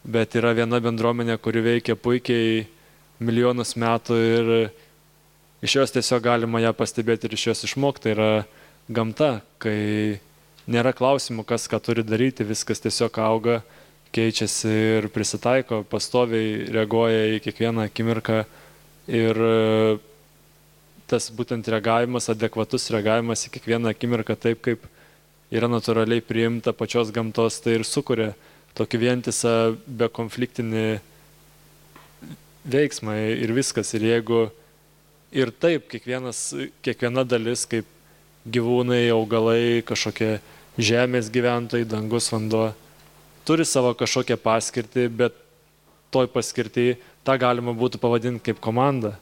[0.07, 2.67] bet yra viena bendruomenė, kuri veikia puikiai
[3.19, 4.51] milijonus metų ir
[5.67, 8.07] iš jos tiesiog galima ją pastebėti ir iš jos išmokti.
[8.07, 8.31] Tai yra
[8.89, 9.31] gamta,
[9.63, 10.21] kai
[10.71, 13.61] nėra klausimų, kas ką turi daryti, viskas tiesiog auga,
[14.15, 18.45] keičiasi ir prisitaiko, pastoviai reaguoja į kiekvieną akimirką
[19.11, 19.41] ir
[21.07, 24.87] tas būtent reagavimas, adekvatus reagavimas į kiekvieną akimirką taip, kaip
[25.55, 28.33] yra natūraliai priimta pačios gamtos, tai ir sukuria
[28.77, 29.53] tokį vientisą
[29.87, 30.87] bekonfliktinį
[32.67, 33.93] veiksmą ir viskas.
[33.97, 34.47] Ir jeigu
[35.35, 36.51] ir taip kiekvienas,
[36.85, 37.89] kiekviena dalis, kaip
[38.47, 40.39] gyvūnai, augalai, kažkokie
[40.79, 42.71] žemės gyventojai, dangus vanduo,
[43.49, 45.37] turi savo kažkokią paskirtį, bet
[46.15, 46.97] toj paskirtį
[47.27, 49.17] tą galima būtų pavadinti kaip komanda.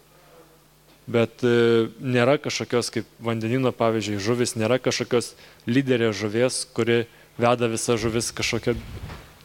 [1.05, 5.35] Bet e, nėra kažkokios kaip vandenino, pavyzdžiui, žuvis, nėra kažkokios
[5.69, 7.03] lyderės žuvies, kuri
[7.37, 8.77] veda visą žuvis kažkokią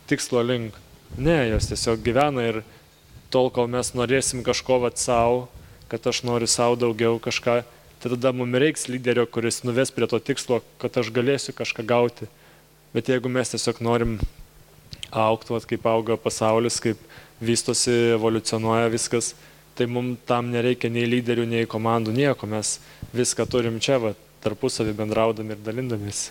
[0.10, 0.76] tikslo link.
[1.18, 2.62] Ne, jos tiesiog gyvena ir
[3.34, 5.48] tol, kol mes norėsim kažko vat savo,
[5.90, 7.62] kad aš noriu savo daugiau kažką,
[8.00, 12.30] tai tada mums reiks lyderio, kuris nuves prie to tikslo, kad aš galėsiu kažką gauti.
[12.94, 14.18] Bet jeigu mes tiesiog norim
[15.12, 17.02] aukti, vat, kaip auga pasaulis, kaip
[17.42, 19.34] vystosi, evoliucionuoja viskas,
[19.78, 22.50] tai mums tam nereikia nei lyderių, nei komandų, nieko.
[22.50, 22.78] Mes
[23.16, 26.30] viską turim čia, vat, tarpusavį bendraudami ir dalindamės.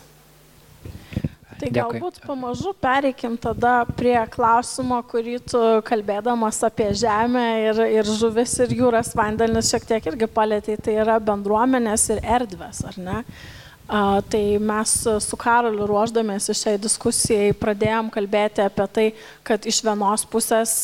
[1.58, 1.98] Tai Dėkui.
[1.98, 8.74] galbūt pamažu pereikim tada prie klausimo, kurį tu kalbėdamas apie žemę ir, ir žuvis ir
[8.78, 13.22] jūras vandenis šiek tiek irgi palėtėjai, tai yra bendruomenės ir erdvės, ar ne?
[13.24, 13.57] A,
[13.88, 14.90] tai mes
[15.24, 19.06] su Karoliu ruoždamėsi šiai diskusijai pradėjom kalbėti apie tai,
[19.46, 20.74] kad iš vienos pusės,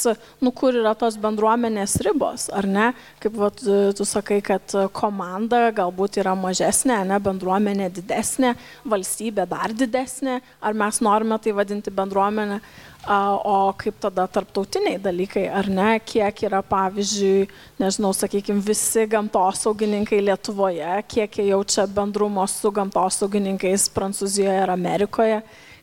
[0.40, 2.86] nu kur yra tos bendruomenės ribos, ar ne?
[3.20, 8.54] Kaip vat, tu sakai, kad komanda galbūt yra mažesnė, ne bendruomenė didesnė,
[8.88, 12.62] valstybė dar didesnė, ar mes norime tai vadinti bendruomenė.
[13.04, 17.48] O kaip tada tarptautiniai dalykai, ar ne, kiek yra, pavyzdžiui,
[17.82, 25.42] nežinau, sakykime, visi gamtosaugininkai Lietuvoje, kiek jie jaučia bendrumo su gamtosaugininkais Prancūzijoje ir Amerikoje,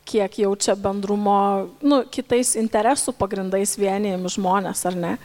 [0.10, 1.38] kiek jaučia bendrumo,
[1.86, 5.16] nu, kitais interesų pagrindais vienijami žmonės, ar ne.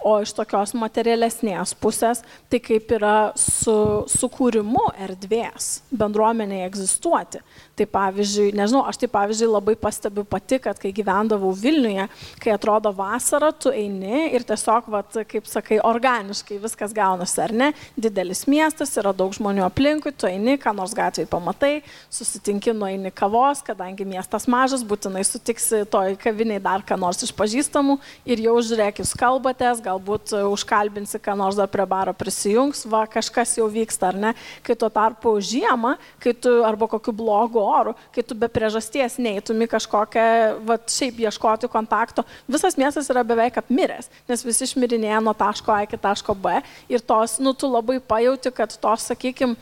[0.00, 3.74] O iš tokios materialesnės pusės, tai kaip yra su
[4.08, 7.42] sukūrimu erdvės bendruomeniai egzistuoti.
[7.76, 12.06] Tai pavyzdžiui, nežinau, aš tai pavyzdžiui labai pastebiu pati, kad kai gyvendavau Vilniuje,
[12.40, 17.70] kai atrodo vasara, tu eini ir tiesiog, vat, kaip sakai, organiškai viskas gaunasi, ar ne?
[17.96, 21.72] Didelis miestas, yra daug žmonių aplinkui, tu eini, ką nors gatvėje pamatai,
[22.12, 27.96] susitinki, nueini kavos, kadangi miestas mažas, būtinai sutiksi toj kaviniai dar ką nors iš pažįstamų
[28.28, 33.56] ir jau žiūrėk, jūs kalbatės, galbūt užkalbinsi, ką nors dar prie baro prisijungs, va kažkas
[33.58, 34.32] jau vyksta, ar ne?
[34.66, 39.68] Kai tuo tarpu žiemą, kai tu arba kokiu blogu oru, kai tu be priežasties neįtumi
[39.70, 40.26] kažkokią,
[40.68, 45.82] va, šiaip ieškoti kontakto, visas miestas yra beveik apmiręs, nes visi išmirinėja nuo taško A
[45.86, 46.60] iki taško B
[46.90, 49.56] ir tos, nu, tu labai pajauti, kad tos, sakykime,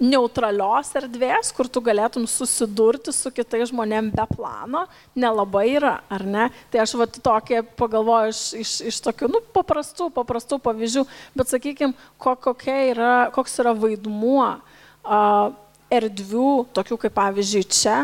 [0.00, 4.84] neutralios erdvės, kur tu galėtum susidurti su kitais žmonėm be plano,
[5.18, 6.48] nelabai yra, ar ne?
[6.72, 11.06] Tai aš vat tokie pagalvoju iš, iš, iš tokių, nu, paprastų, paprastų pavyzdžių,
[11.38, 15.50] bet sakykime, kokia yra, koks yra vaidmuo uh,
[15.90, 17.98] erdvių, tokių kaip pavyzdžiui čia,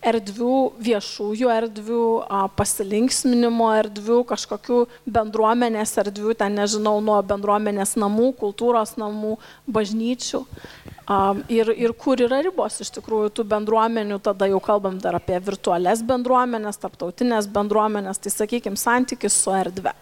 [0.00, 2.04] erdvių, viešųjų erdvių,
[2.56, 9.36] pasilinksminimo erdvių, kažkokių bendruomenės erdvių, ten nežinau, nuo bendruomenės namų, kultūros namų,
[9.68, 10.42] bažnyčių.
[11.50, 16.04] Ir, ir kur yra ribos iš tikrųjų tų bendruomenių, tada jau kalbam dar apie virtualias
[16.06, 19.94] bendruomenės, tarptautinės bendruomenės, tai sakykime, santykis su erdve.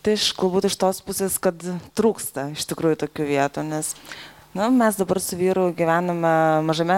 [0.00, 1.60] Tai iš galbūt iš tos pusės, kad
[1.98, 3.92] trūksta iš tikrųjų tokių vietų, nes
[4.54, 6.30] Na, mes dabar su vyru gyvename
[6.66, 6.96] mažame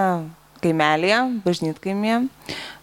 [0.64, 2.22] kaimelėje, bažnytkaimėje.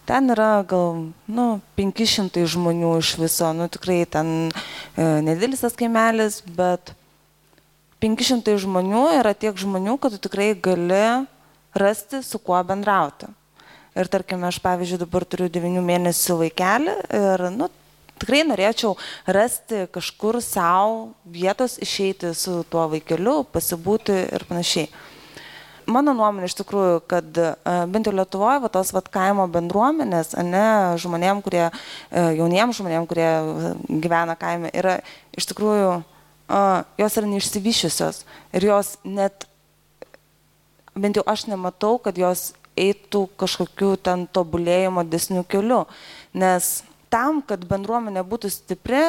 [0.06, 6.38] Ten yra gal, nu, 500 žmonių iš viso, nu, tikrai ten e, nedidelis tas kaimelis,
[6.54, 6.94] bet
[8.00, 11.26] 500 žmonių yra tiek žmonių, kad tu tikrai gali
[11.76, 13.28] rasti, su kuo bendrauti.
[13.98, 17.68] Ir tarkime, aš pavyzdžiui dabar turiu 9 mėnesių vaikelį ir, nu,
[18.20, 18.94] tikrai norėčiau
[19.26, 24.90] rasti kažkur savo vietos išeiti su tuo vaikeliu, pasibūti ir panašiai.
[25.90, 27.50] Mano nuomonė iš tikrųjų, kad e,
[27.90, 30.64] bent jau Lietuvoje, va, tos va, kaimo bendruomenės, ne
[31.02, 33.26] žmonėm, kurie, e, jauniems žmonėm, kurie
[33.88, 35.00] gyvena kaime, yra
[35.34, 35.96] iš tikrųjų,
[36.98, 38.24] jos yra neišsivyšiusios
[38.56, 39.46] ir jos net,
[40.94, 45.84] bent jau aš nematau, kad jos eitų kažkokiu ten tobulėjimo desnių keliu,
[46.34, 46.80] nes
[47.12, 49.02] tam, kad bendruomenė būtų stipri,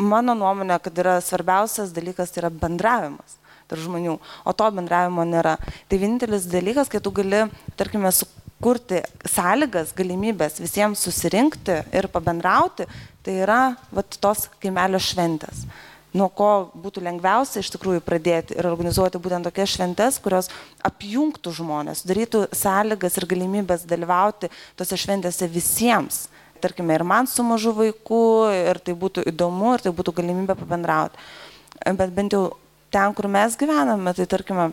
[0.00, 3.38] mano nuomonė, kad yra svarbiausias dalykas tai yra bendravimas
[3.70, 5.54] tarp žmonių, o to bendravimo nėra.
[5.88, 7.46] Tai vienintelis dalykas, kai tu gali,
[7.78, 9.00] tarkime, sukurti
[9.32, 12.84] sąlygas, galimybės visiems susirinkti ir pabendrauti,
[13.24, 13.62] tai yra
[13.94, 15.64] vat, tos kaimelio šventės
[16.16, 20.50] nuo ko būtų lengviausia iš tikrųjų pradėti ir organizuoti būtent tokias šventes, kurios
[20.84, 26.26] apjungtų žmonės, darytų sąlygas ir galimybės dalyvauti tose šventėse visiems
[26.62, 31.18] tarkime, ir man su mažu vaiku, ir tai būtų įdomu, ir tai būtų galimybė pabendrauti.
[31.98, 32.44] Bet bent jau
[32.94, 34.70] ten, kur mes gyvename, tai tarkime,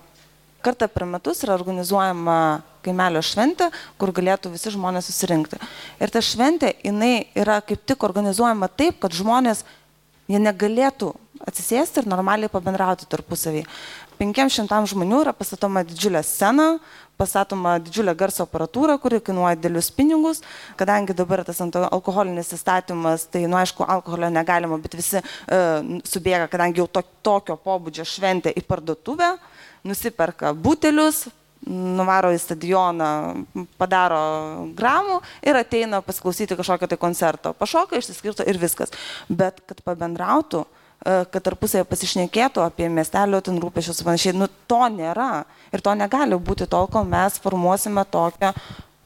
[0.65, 2.37] kartą per metus yra organizuojama
[2.85, 3.69] kaimelio šventė,
[3.99, 5.59] kur galėtų visi žmonės susirinkti.
[5.99, 9.65] Ir ta šventė, jinai yra kaip tik organizuojama taip, kad žmonės,
[10.29, 11.13] jie negalėtų
[11.47, 13.63] atsisėsti ir normaliai pabendrauti tarpusavį.
[14.19, 16.73] 500 žmonių yra pastatoma didžiulė scena,
[17.19, 20.41] pastatoma didžiulė garso aparatūra, kuri kainuoja didelius pinigus,
[20.79, 26.83] kadangi dabar tas alkoholinis įstatymas, tai, nu, aišku, alkoholio negalima, bet visi uh, subėga, kadangi
[26.83, 29.33] jau to, tokio pobūdžio šventė į parduotuvę,
[29.87, 31.27] nusiperka butelius,
[31.69, 33.11] nuvaro į stadioną,
[33.79, 34.19] padaro
[34.75, 37.51] gramų ir ateina pasiklausyti kažkokio tai koncerto.
[37.55, 38.95] Pašoka, išsiskirto ir viskas.
[39.27, 44.35] Bet kad pabendrautų, E, kad tarpusėje pasišnekėtų apie miestelio ten rūpešius ir panašiai.
[44.35, 45.45] Nu, to nėra.
[45.71, 48.51] Ir to negali būti tol, kol mes formuosime tokią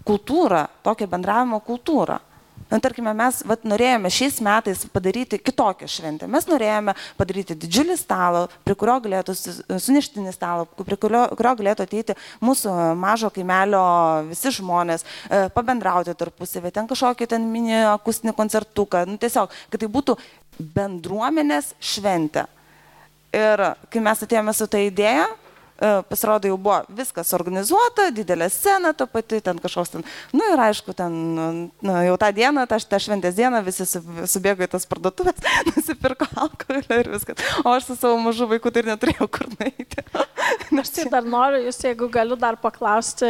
[0.07, 2.17] kultūrą, tokią bendravimo kultūrą.
[2.73, 6.25] Na, tarkime, mes vat, norėjome šiais metais padaryti kitokią šventę.
[6.31, 9.35] Mes norėjome padaryti didžiulį stalą, prie kurio galėtų
[9.77, 13.83] suneštinį stalą, prie kurio, kurio galėtų ateiti mūsų mažo kaimelio
[14.31, 19.03] visi žmonės, e, pabendrauti tarpusavį, ten kažkokį ten mini akustinį koncertuką.
[19.05, 20.17] Nu, tiesiog, kad tai būtų
[20.73, 22.47] bendruomenės šventė.
[23.37, 25.29] Ir kai mes atėjome su tą idėją,
[26.09, 30.05] pasirodo jau buvo viskas organizuota, didelė scena ta pati, ten kažkoks ten,
[30.35, 31.15] nu ir aišku, ten,
[31.83, 37.01] nu, jau tą dieną, tą, tą šventės dieną visi subėgo į tas parduotuvės, nusipirko alkoholį
[37.01, 37.43] ir viskas.
[37.63, 40.05] O aš su savo mažu vaiku tai neturėjau kur nueiti.
[40.83, 43.27] Aš tai dar noriu jūs, jeigu galiu dar paklausti,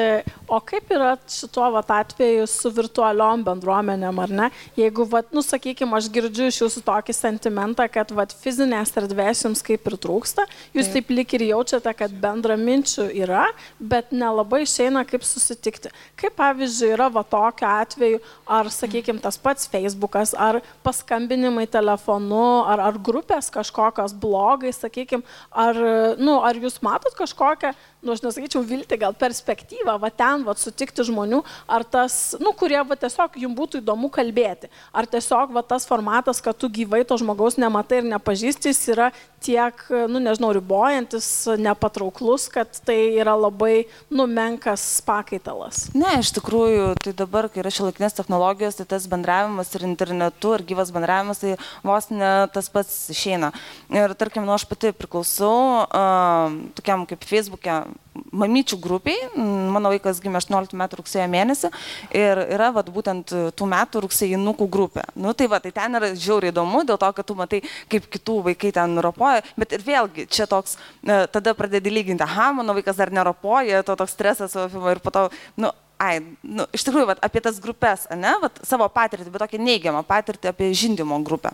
[0.48, 4.48] o kaip yra šituo vat, atveju su virtualiom bendruomenėm, ar ne?
[4.80, 9.64] Jeigu, vat, nu, sakykime, aš girdžiu iš jūsų tokį sentimentą, kad vat, fizinės erdvės jums
[9.66, 13.46] kaip ir trūksta, jūs taip, lik ir jaučiate, kad bendraminčių yra,
[13.80, 15.92] bet nelabai išeina kaip susitikti.
[16.20, 22.84] Kaip pavyzdžiui yra va tokiu atveju, ar, sakykime, tas pats Facebookas, ar paskambinimai telefonu, ar,
[22.90, 25.80] ar grupės kažkokios blogai, sakykime, ar,
[26.20, 27.74] nu, ar jūs matote kažkokią
[28.04, 31.42] nu, aš nesakyčiau vilti, gal perspektyvą, va ten, va sutikti žmonių,
[31.72, 36.42] ar tas, nu, kurie, va tiesiog jums būtų įdomu kalbėti, ar tiesiog, va tas formatas,
[36.44, 39.12] kad tu gyvai to žmogaus nematai ir nepažįsti, jis yra
[39.44, 41.28] tiek, nu, nežinau, ribojantis,
[41.60, 45.90] nepatrauklus, kad tai yra labai numenkas pakaitalas.
[45.98, 50.66] Ne, iš tikrųjų, tai dabar, kai yra šiolaikinės technologijos, tai tas bendravimas ir internetu, ir
[50.72, 53.52] gyvas bendravimas, tai vos ne tas pats išeina.
[53.92, 57.82] Ir tarkim, nu, aš pati priklausau uh, tokiam kaip Facebook'e
[58.14, 59.30] mamyčių grupiai.
[59.74, 61.72] Mano vaikas gimė 18 metų rugsėjo mėnesį
[62.18, 65.06] ir yra vat, būtent tų metų rugsėjinukų grupė.
[65.16, 68.40] Nu, tai, va, tai ten yra žiauriai įdomu, dėl to, kad tu matai, kaip kitų
[68.50, 73.00] vaikai ten ropoja, bet ir vėlgi čia toks, e, tada pradedi lyginti, aha, mano vaikas
[73.00, 75.28] dar neropoja, to toks stresas ir po to,
[75.58, 79.62] nu, ai, nu, iš tikrųjų, vat, apie tas grupės, ne, vat, savo patirtį, bet tokią
[79.62, 81.54] neigiamą patirtį apie žindimo grupę.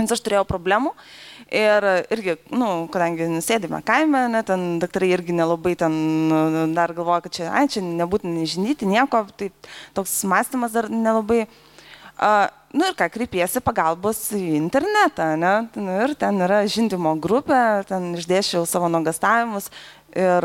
[0.00, 0.92] Nes aš turėjau problemų
[1.50, 5.96] ir irgi, na, nu, kadangi sėdime kaime, ne, ten daktarai irgi nelabai ten
[6.30, 9.50] nu, dar galvoja, kad čia, ai, čia nebūtina žinyti nieko, tai
[9.96, 11.44] toks mąstymas dar nelabai.
[12.20, 15.54] Uh, nu ir ką, kreipiesi pagalbos į internetą, ne?
[15.72, 19.70] Nu, ir ten yra žindimo grupė, ten išdėšiau savo nuogastavimus
[20.10, 20.42] Ir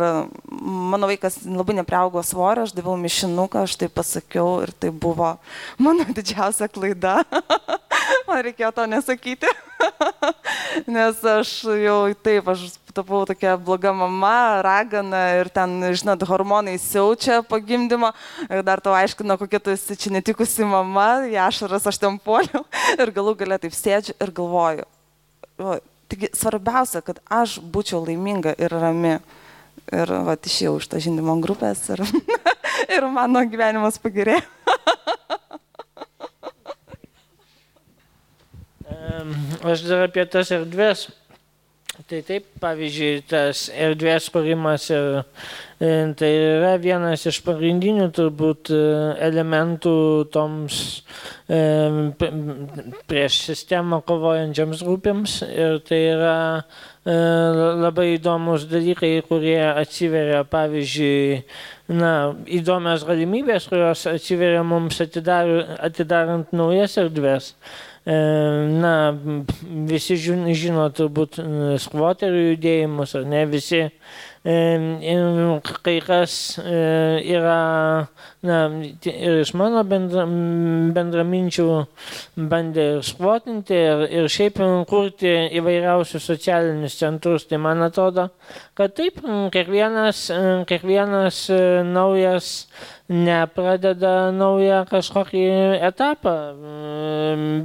[0.61, 5.31] mano vaikas labai nepriaugo svorio, aš daviau mišinuką, aš tai pasakiau ir tai buvo
[5.81, 7.23] mano didžiausia klaida.
[8.25, 9.49] Man reikėjo to nesakyti.
[10.95, 11.51] Nes aš
[11.81, 12.63] jau taip, aš
[12.95, 18.11] tapau tokia bloga mama, ragana ir ten, žinot, hormonai siaučia po gimdymo.
[18.65, 22.63] Dar tau aiškino, kokia tu esi čia netikusi mama, jašaras aš ten poliau.
[23.01, 24.87] Ir galų galę taip sėdžiu ir galvoju.
[26.09, 29.17] Taigi svarbiausia, kad aš būčiau laiminga ir rami.
[29.93, 32.01] Ir va, išėjau iš to žindymo grupės ir,
[32.95, 34.41] ir mano gyvenimas pagerėjo.
[39.65, 41.07] Aš dar apie tas erdvės.
[41.95, 45.05] Tai taip, pavyzdžiui, tas erdvės kūrimas ir
[45.79, 48.79] e, tai yra vienas iš pagrindinių turbūt e,
[49.23, 49.93] elementų
[50.33, 50.81] toms
[51.47, 51.61] e,
[53.07, 56.35] prieš sistemą kovojančiams grupėms ir tai yra
[57.05, 61.43] labai įdomus dalykai, kurie atsiveria, pavyzdžiui,
[61.93, 62.13] na,
[62.49, 65.51] įdomios galimybės, kurios atsiveria mums atidar,
[65.85, 67.53] atidarant naujas erdvės.
[68.05, 68.95] Na,
[69.89, 71.39] visi žino turbūt
[71.81, 73.39] skvoterių judėjimus, ar ne?
[73.49, 73.79] Visi
[74.45, 77.61] kai kas yra
[78.45, 78.57] na,
[79.09, 80.25] ir iš mano bendra,
[80.93, 81.67] bendraminčių
[82.51, 87.47] bandė ir skvotinti ir, ir šiaip kurti įvairiausius socialinius centrus.
[87.49, 88.29] Tai man atrodo,
[88.77, 89.17] kad taip,
[89.55, 90.27] kiekvienas,
[90.69, 91.47] kiekvienas
[91.89, 92.51] naujas
[93.09, 95.45] nepradeda naują kažkokį
[95.89, 96.35] etapą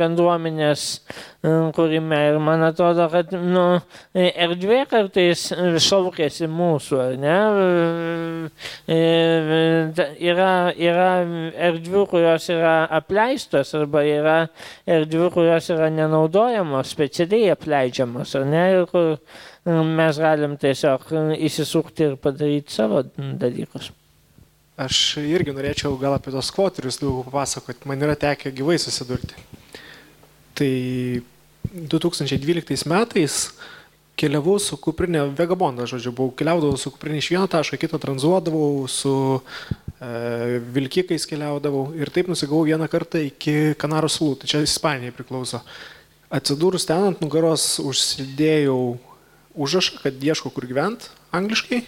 [0.01, 0.89] bendruomenės
[1.43, 2.18] kūrime.
[2.30, 3.64] Ir man atrodo, kad nu,
[4.14, 5.47] erdvė kartais
[5.86, 7.36] šaukėsi mūsų, ne?
[10.30, 11.09] Yra yra
[11.70, 14.38] erdvių, kurios yra apleistos arba yra
[14.88, 19.16] erdvių, kurios yra nenaudojamos, specialiai apleidžiamos, ar ne, ir kur
[19.70, 23.91] mes galim tiesiog įsisukti ir padaryti savo dalykus.
[24.80, 29.36] Aš irgi norėčiau gal apie tos kvoterius daugiau papasakoti, man yra tekę gyvai susidurti.
[30.61, 30.73] Tai
[31.73, 33.37] 2012 metais
[34.21, 39.15] keliavau su kuprinė, vagabondas, žodžiu, buvau, keliaudavau su kuprinė iš vieno taško, kito tranzuodavau, su
[39.41, 45.63] e, vilkikais keliaudavau ir taip nusigavau vieną kartą iki Kanarų salų, tai čia Ispanijai priklauso.
[46.31, 48.77] Atsidūrus ten ant nugaros užsidėjau
[49.57, 51.81] užrašą, kad ieško kur gyventi angliškai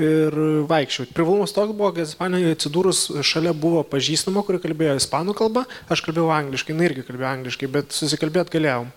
[0.00, 0.36] ir
[0.70, 1.08] vaikščiau.
[1.14, 6.30] Privalumas toks buvo, kad Ispanijoje atsidūrus šalia buvo pažįstama, kuri kalbėjo ispanų kalbą, aš kalbėjau
[6.34, 8.92] angliškai, jinai irgi kalbėjo angliškai, bet susikalbėt galėjom.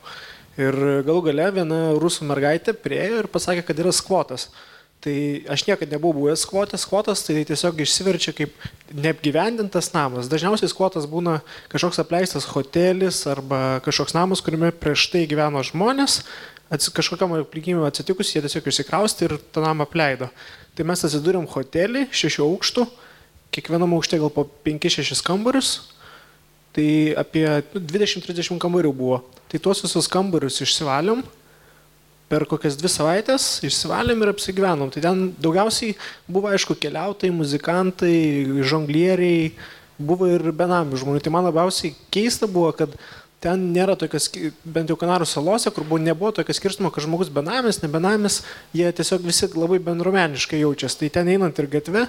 [0.61, 0.77] Ir
[1.07, 4.51] galų gale viena rusų mergaitė priejo ir pasakė, kad yra skvotas.
[5.03, 5.15] Tai
[5.51, 8.53] aš niekada nebuvau buvęs skvotas, skvotas tai tiesiog išsiverčia kaip
[8.95, 10.29] neapgyvendintas namas.
[10.31, 11.41] Dažniausiai skvotas būna
[11.73, 16.21] kažkoks apleistas hotelis arba kažkoks namas, kuriame prieš tai gyveno žmonės,
[16.71, 20.31] kažkokiam aplinkybėm atsitikus, jie tiesiog išsikrausti ir tą namą apleido.
[20.73, 22.87] Tai mes atsidūrėm hotelį, šešių aukštų,
[23.53, 25.75] kiekvienam aukšte gal po 5-6 kambarius,
[26.73, 27.45] tai apie
[27.75, 29.21] 20-30 kambarių buvo.
[29.51, 31.21] Tai tuos visus kambarius išsivalėm,
[32.33, 34.89] per kokias dvi savaitės išsivalėm ir apsigyvenom.
[34.89, 35.93] Tai ten daugiausiai
[36.25, 38.17] buvo, aišku, keliautojai, muzikantai,
[38.65, 39.51] žonglieriai,
[40.01, 41.21] buvo ir benamių žmonių.
[41.21, 42.95] Tai man labiausiai keista buvo, kad
[43.43, 44.29] ten nėra tokios,
[44.63, 48.41] bent jau Kanarų salose, kur buvo, nebuvo tokio skirstumo, kad žmogus benamis, ne benamis,
[48.75, 51.03] jie tiesiog visi labai bendruomeniškai jaučiasi.
[51.03, 52.07] Tai ten einant ir gatve,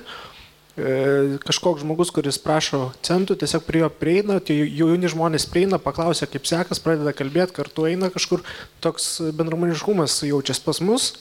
[0.74, 6.26] E, kažkoks žmogus, kuris prašo centų, tiesiog prie jo prieina, tie jauni žmonės prieina, paklausia,
[6.26, 8.42] kaip sekas, pradeda kalbėti, kartu eina kažkur,
[8.82, 11.12] toks bendruomeniškumas jaučiasi pas mus.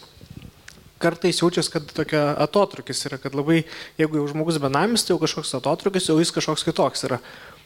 [1.04, 3.62] Kartais jaučiasi, kad tokia atotrukis yra, kad labai,
[4.02, 7.22] jeigu jau žmogus benamis, tai jau kažkoks atotrukis, jau jis kažkoks kitoks yra.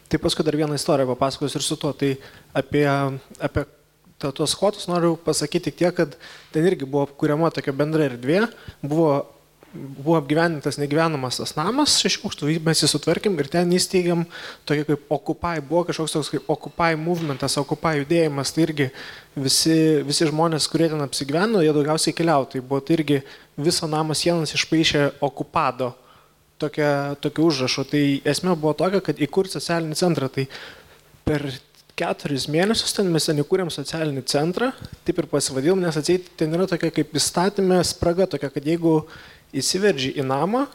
[0.08, 1.94] Tai paskui dar vieną istoriją papasakosiu ir su tuo.
[1.94, 2.14] Tai
[2.56, 2.86] apie,
[3.44, 3.66] apie
[4.18, 6.16] tuos skotus noriu pasakyti tiek, kad
[6.54, 8.46] ten irgi buvo kuriama tokia bendra erdvė,
[8.82, 9.26] buvo
[9.78, 14.24] buvo apgyvendintas negyvenamas tas namas, šešių aukštų, mes jį sutvarkėm ir ten įsteigėm
[14.68, 18.90] tokį kaip Occupy, buvo kažkoks toks kaip Occupy movementas, Occupy judėjimas, tai irgi
[19.36, 19.78] visi,
[20.08, 23.22] visi žmonės, kurie ten apsigyveno, jie daugiausiai keliautojai, buvo tai irgi
[23.60, 25.94] viso namo sienas išpaišė Occupado
[26.62, 27.86] tokia, tokiu užrašu.
[27.92, 28.04] Tai
[28.34, 30.30] esmė buvo tokia, kad įkurti socialinį centrą.
[30.34, 30.48] Tai
[31.28, 31.48] per
[31.98, 34.72] keturis mėnesius ten mes ten įkūrėm socialinį centrą,
[35.08, 39.00] taip ir pasivadėjom, nes atseit ten yra tokia kaip įstatymė spraga, tokia, kad jeigu
[39.58, 40.68] įsiverži į namą,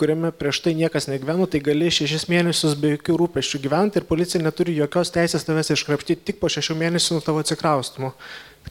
[0.00, 4.40] kuriame prieš tai niekas negyveno, tai gali šešis mėnesius be jokių rūpeščių gyventi ir policija
[4.42, 8.14] neturi jokios teisės tavęs iškrapštyti tik po šešių mėnesių nuo tavo atsikraustimo.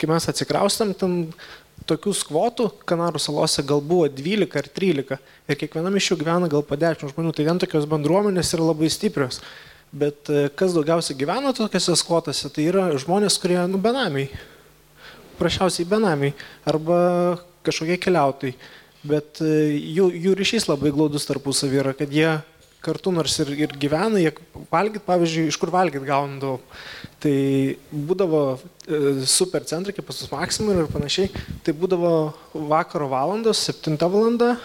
[0.02, 1.16] Kai mes atsikraustam, ten
[1.90, 5.18] tokių skvotų Kanarų salose gal buvo 12 ar 13
[5.50, 8.92] ir kiekvienam iš jų gyvena gal po 10 žmonių, tai ten tokios bendruomenės yra labai
[8.94, 9.42] stiprios.
[9.92, 14.30] Bet e, kas daugiausiai gyvena tokiuose skvotose, tai yra žmonės, kurie, nu, benamiai.
[15.42, 16.36] Prašiausiai benamiai
[16.70, 17.02] arba
[17.66, 18.56] kažkokie keliautojai
[19.08, 22.30] bet e, jų, jų ryšys labai glaudus tarpusavį yra, kad jie
[22.82, 24.34] kartu nors ir, ir gyvena, jie
[24.72, 26.60] valgyt, pavyzdžiui, iš kur valgyt gaundavo.
[27.22, 27.38] Tai
[27.94, 29.00] būdavo e,
[29.30, 31.30] super centrai, kaip pas Maksimui ir panašiai,
[31.62, 32.14] tai būdavo
[32.72, 34.56] vakaro valandos, 7 valanda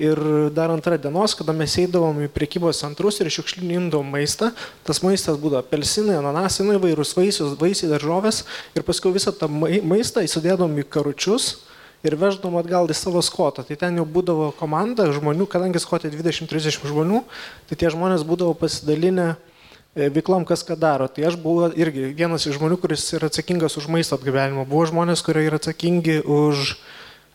[0.00, 0.16] ir
[0.56, 4.48] dar antrą dienos, kada mes eidavom į priekybos centrus ir šiukšlinį imdavom maistą,
[4.86, 8.46] tas maistas būdavo apelsinai, ananasai, įvairūs vaisius, vaisiai, daržovės.
[8.72, 11.58] Ir paskui visą tą maistą įsidėdom į karučius
[12.00, 13.66] ir veždavom atgal į savo skotą.
[13.68, 17.20] Tai ten jau būdavo komanda žmonių, kadangi skotė 20-30 žmonių,
[17.68, 19.34] tai tie žmonės būdavo pasidalinę
[19.94, 21.08] veiklom, kas ką daro.
[21.10, 24.66] Tai aš buvau irgi vienas iš žmonių, kuris yra atsakingas už maisto atgabenimą.
[24.68, 26.74] Buvo žmonės, kurie yra atsakingi už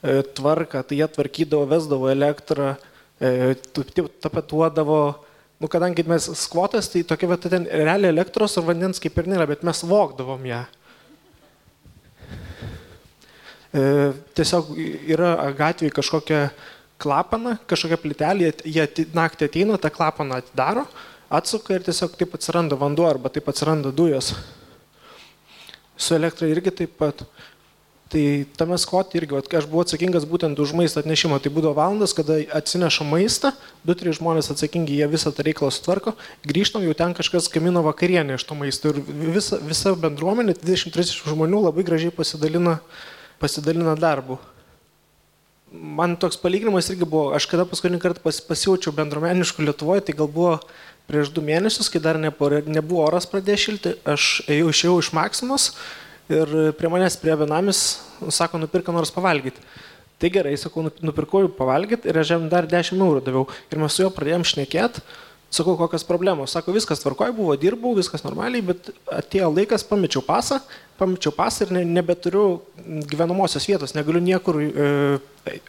[0.03, 2.75] e, tvarką, tai jie tvarkydavo, vesdavo elektrą,
[3.19, 3.55] e,
[4.23, 5.01] tapetuodavo.
[5.59, 9.47] Nu, kadangi mes skvotas, tai tokia vieta ten realiai elektros ar vandens kaip ir nėra,
[9.47, 10.63] bet mes vokdavom ją.
[13.75, 13.83] E,
[14.35, 14.71] tiesiog
[15.11, 16.41] yra gatvėje kažkokia
[17.01, 18.85] klapana, kažkokia plitelė, jie
[19.15, 20.85] naktį ateina, tą klapaną atidaro,
[21.37, 24.33] atsuka ir tiesiog taip atsiranda vanduo arba taip atsiranda dujos.
[25.97, 27.25] Su elektra irgi taip pat.
[28.11, 28.21] Tai
[28.55, 31.39] tame skvotė irgi, vat, aš buvau atsakingas būtent už maisto atnešimą.
[31.41, 33.49] Tai būdavo valandas, kada atsineša maistą,
[33.83, 36.13] du, trys žmonės atsakingi, jie visą tą reikalą sutvarko,
[36.45, 38.93] grįžtam, jau ten kažkas gamino vakarienę iš to maisto.
[38.93, 42.77] Ir visa, visa bendruomenė, 20-30 žmonių labai gražiai pasidalina
[43.39, 44.37] pasidalina darbu.
[45.75, 50.29] Man toks palyginimas irgi buvo, aš kada paskutinį kartą pas, pasijaučiau bendromeniškų Lietuvoje, tai gal
[50.31, 50.59] buvo
[51.09, 55.67] prieš du mėnesius, kai dar nebuvo, oras pradėjo šilti, aš ėjau, išėjau iš Maksimos
[56.31, 57.83] ir prie manęs prie vienamis,
[58.33, 59.61] sako, nupirka nors pavalgyti.
[60.21, 63.45] Tai gerai, sakau, nupirkau pavalgyti ir aš jam dar 10 eurų daviau.
[63.69, 65.03] Ir mes su juo pradėjom šnekėti
[65.55, 66.51] Sakau, kokios problemos.
[66.51, 70.57] Sako, viskas tvarkoj buvo, dirbau, viskas normaliai, bet atėjo laikas, pamečiau pasą,
[70.99, 72.57] pamečiau pasą ir ne, nebeturiu
[73.07, 74.89] gyvenamosios vietos, negaliu niekur e,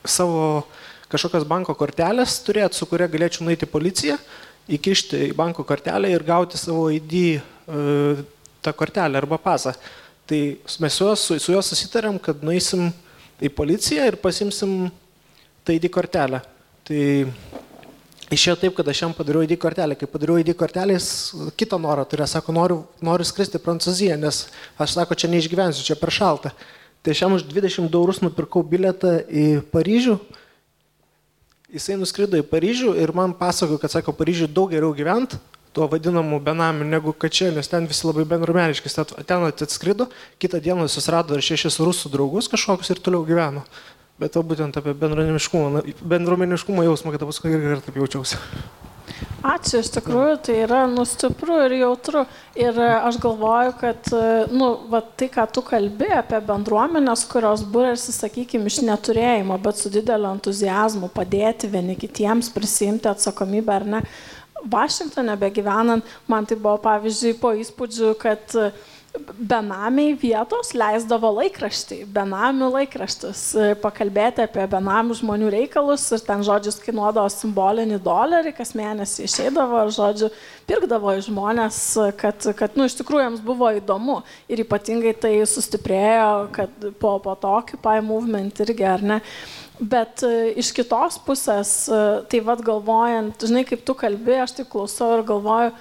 [0.03, 0.65] savo
[1.13, 4.19] kažkokios banko kortelės turėti, su kuria galėčiau nueiti į policiją,
[4.73, 7.41] įkišti į banko kortelę ir gauti savo ID e,
[8.63, 9.75] tą kortelę arba pasą.
[10.27, 10.41] Tai
[10.83, 12.89] mes su juo, su, su juo susitarėm, kad nueisim
[13.39, 14.89] į policiją ir pasimsim
[15.63, 16.43] tą ID kortelę.
[16.87, 17.03] Tai
[18.27, 19.95] Išėjo taip, kad aš jam padariau ID kortelę.
[19.95, 24.41] Kai padariau ID kortelę, jis kitą norą turėjo, sako, noriu, noriu skristi Prancūziją, nes
[24.83, 26.51] aš sako, čia neišgyvensiu, čia per šalta.
[27.07, 30.17] Tai aš jam už 20 eurus nupirkau biletą į Paryžių.
[31.77, 35.37] Jisai nuskrido į Paryžių ir man pasakojo, kad sako, Paryžių daug geriau gyventi,
[35.77, 38.89] tuo vadinamu benamiu, negu kad čia, nes ten visi labai bendromeniški.
[39.29, 40.07] Ten atskrido,
[40.41, 43.67] kitą dieną susirado dar šešis rusų draugus kažkokius ir toliau gyveno.
[44.17, 48.41] Bet to būtent apie bendruomeniškumo, bendruomeniškumo jausmą, kad paskui irgi taip jaučiausi.
[49.47, 52.25] Ačiū, iš tikrųjų, tai yra nustipru ir jautru.
[52.59, 57.63] Ir e, aš galvoju, kad, e, nu, va, tai, ką tu kalbi apie bendruomenės, kurios
[57.73, 64.03] būrėsi, sakykime, iš neturėjimo, bet su dideliu entuzijazmu padėti vieni kitiems, prisimti atsakomybę ar ne.
[64.67, 68.87] Vašingtonė begyvenant, man tai buvo pavyzdžiui po įspūdžių, kad uh,
[69.37, 76.81] benamiai vietos leisdavo laikraštį, benamių laikraštis, e, pakalbėti apie benamių žmonių reikalus ir ten žodžius
[76.85, 80.31] kainuodavo simbolinį dolerį, kas mėnesį išeidavo žodžiu
[80.67, 81.81] pirkdavo iš žmonės,
[82.21, 87.37] kad, kad nu, iš tikrųjų jiems buvo įdomu ir ypatingai tai sustiprėjo, kad po, po
[87.41, 89.21] to Occupy movement irgi, ar ne.
[89.77, 92.01] Bet e, iš kitos pusės, e,
[92.31, 95.75] tai vad galvojant, žinai, kaip tu kalbi, aš taip klausau ir galvoju,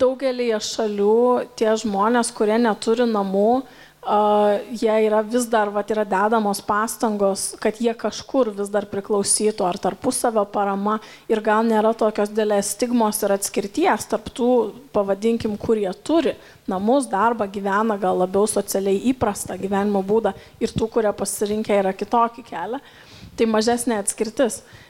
[0.00, 1.16] daugelį šalių
[1.58, 7.80] tie žmonės, kurie neturi namų, uh, jie yra vis dar, va, yra dedamos pastangos, kad
[7.80, 10.98] jie kažkur vis dar priklausytų, ar tarpusavio parama
[11.30, 14.50] ir gal nėra tokios dėlės stigmos ir atskirties tarp tų,
[14.92, 16.34] pavadinkim, kurie turi
[16.68, 22.44] namus, darbą, gyvena gal labiau socialiai įprastą gyvenimo būdą ir tų, kurie pasirinkę yra kitokį
[22.50, 22.80] kelią.
[23.34, 24.60] Tai mažesnė atskirtis.
[24.60, 24.83] Uh,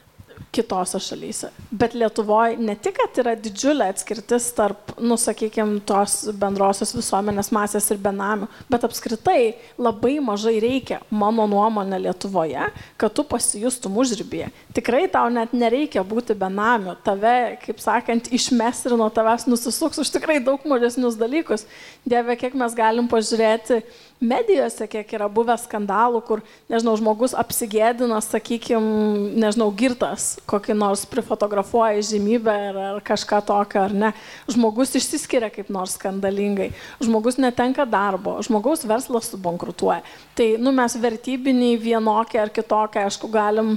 [0.55, 1.51] kitose šalyse.
[1.71, 7.91] Bet Lietuvoje ne tik, kad yra didžiulė atskirtis tarp, nu, sakykime, tos bendrosios visuomenės masės
[7.91, 12.69] ir benamių, bet apskritai labai mažai reikia, mano nuomonė, Lietuvoje,
[13.01, 14.51] kad tu pasijustum užrybėje.
[14.77, 16.95] Tikrai tau net nereikia būti benamiu.
[17.07, 21.67] Tave, kaip sakant, išmes ir nuo tavęs nusisuks už tikrai daug mažesnius dalykus.
[22.07, 23.83] Dieve, kiek mes galim pažiūrėti
[24.25, 32.03] medijose, kiek yra buvę skandalų, kur, nežinau, žmogus apsigėdina, sakykime, nežinau, girtas, kokį nors prifotografuoja
[32.11, 34.13] žymybę ar, ar kažką tokio, ar ne.
[34.51, 36.71] Žmogus išsiskiria kaip nors skandalingai,
[37.05, 40.03] žmogus netenka darbo, žmogaus verslas subankrutuoja.
[40.39, 43.77] Tai, nu, mes vertybiniai vienokie ar kitokie, aišku, galim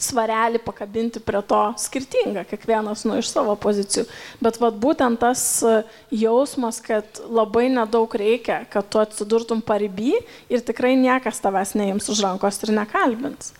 [0.00, 4.04] svarelį pakabinti prie to skirtingą, kiekvienas nu iš savo pozicijų.
[4.44, 5.78] Bet vat, būtent tas e,
[6.12, 10.14] jausmas, kad labai nedaug reikia, kad tu atsidurtum pariby
[10.52, 13.54] ir tikrai niekas tavęs neims už rankos ir nekalbins.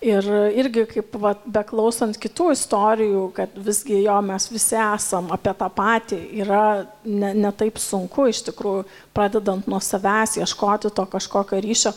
[0.00, 0.24] Ir
[0.56, 6.20] irgi kaip vat, beklausant kitų istorijų, kad visgi jo mes visi esam apie tą patį,
[6.40, 6.62] yra
[7.04, 11.92] ne, ne taip sunku iš tikrųjų, pradedant nuo savęs, ieškoti to kažkokio ryšio.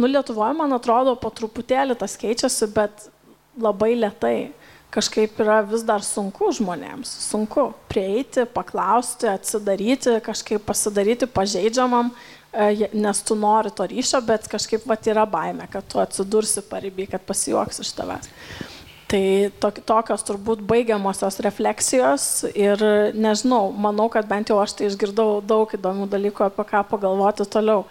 [0.00, 3.10] Nu, Lietuvoje, man atrodo, po truputėlį tas keičiasi, bet
[3.60, 4.38] labai lietai.
[4.94, 12.12] Kažkaip yra vis dar sunku žmonėms, sunku prieiti, paklausti, atsidaryti, kažkaip pasidaryti pažeidžiamam,
[12.92, 17.26] nes tu nori to ryšio, bet kažkaip vat yra baime, kad tu atsidursi paribį, kad
[17.26, 18.30] pasijuoks iš tavęs.
[19.10, 19.24] Tai
[19.84, 22.24] tokios turbūt baigiamosios refleksijos
[22.56, 22.80] ir
[23.14, 27.84] nežinau, manau, kad bent jau aš tai išgirdau daug įdomių dalykų, apie ką pagalvoti toliau.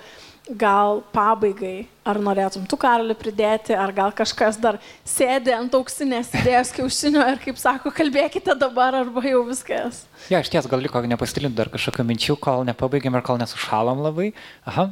[0.43, 4.75] Gal pabaigai, ar norėtum tu karalių pridėti, ar gal kažkas dar
[5.07, 10.01] sėdi ant auksinės idėjos kiaušinio ir, kaip sako, kalbėkite dabar, arba jau viskas.
[10.27, 14.33] Ja, iš ties gal liko nepasidalinti dar kažkokių minčių, kol nepabaigėm ir kol nesušalom labai.
[14.67, 14.89] Aha.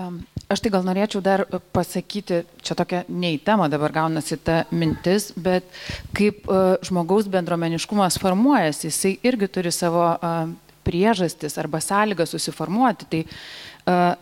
[0.00, 1.44] Um, aš tai gal norėčiau dar
[1.76, 5.68] pasakyti, čia tokia ne į temą dabar gaunasi ta mintis, bet
[6.16, 10.46] kaip uh, žmogaus bendromeniškumas formuojasi, jisai irgi turi savo uh,
[10.86, 13.08] priežastis arba sąlygas susiformuoti.
[13.10, 13.22] Tai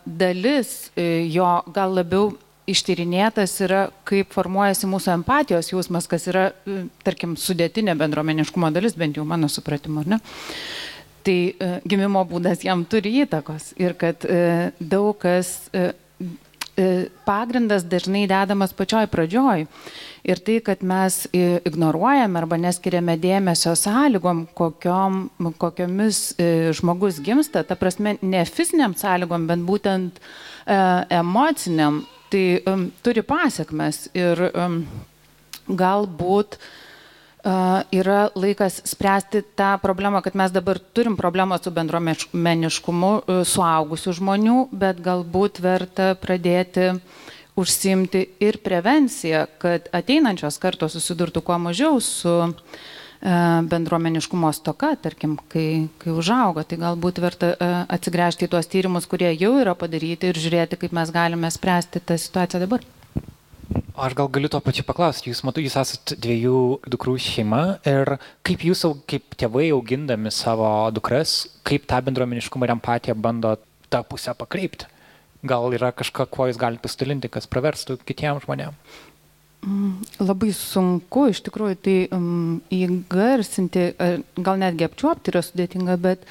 [0.04, 2.32] dalis e, jo gal labiau
[2.68, 9.16] ištyrinėtas yra, kaip formuojasi mūsų empatijos jausmas, kas yra, e, tarkim, sudėtinė bendruomeniškumo dalis, bent
[9.20, 10.20] jau mano supratimu, ar ne?
[11.24, 14.26] Tai e, gimimo būdas jam turi įtakos ir kad
[14.80, 15.56] daug kas
[17.24, 19.66] pagrindas dažnai dedamas pačioj pradžioj.
[20.24, 25.18] Ir tai, kad mes ignoruojame arba neskiriame dėmesio sąlygom, kokiom,
[25.60, 30.78] kokiomis e, žmogus gimsta, ta prasme, ne fiziniam sąlygom, bet būtent e,
[31.20, 32.02] emociniam,
[32.32, 34.06] tai um, turi pasiekmes.
[34.16, 34.80] Ir um,
[35.68, 36.72] galbūt uh,
[37.44, 44.56] yra laikas spręsti tą problemą, kad mes dabar turim problemą su bendruomeniškumu uh, suaugusių žmonių,
[44.72, 46.94] bet galbūt verta pradėti
[47.56, 52.50] užsimti ir prevenciją, kad ateinančios kartos susidurtų kuo mažiau su e,
[53.70, 59.30] bendruomeniškumo stoka, tarkim, kai, kai užauga, tai galbūt verta e, atsigręžti į tuos tyrimus, kurie
[59.36, 62.82] jau yra padaryti ir žiūrėti, kaip mes galime spręsti tą situaciją dabar.
[63.94, 66.58] Aš gal galiu to pačiu paklausti, jūs matau, jūs esate dviejų
[66.90, 68.16] dukrų šeima ir
[68.46, 73.56] kaip jūs, kaip tėvai augindami savo dukras, kaip tą bendruomeniškumą ir empatiją bando
[73.90, 74.90] tą pusę pakreipti?
[75.46, 79.00] Gal yra kažką, kuo jūs galite pasidalinti, kas praverstų kitiems žmonėms?
[79.64, 83.86] Mm, labai sunku iš tikrųjų tai um, įgarsinti,
[84.44, 86.26] gal netgi apčiuopti yra sudėtinga, bet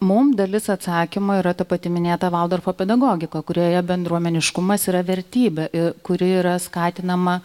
[0.00, 5.68] Mums dalis atsakymo yra ta pati minėta Valdorfo pedagogika, kurioje bendruomeniškumas yra vertybė,
[6.06, 7.38] kuri yra skatinama,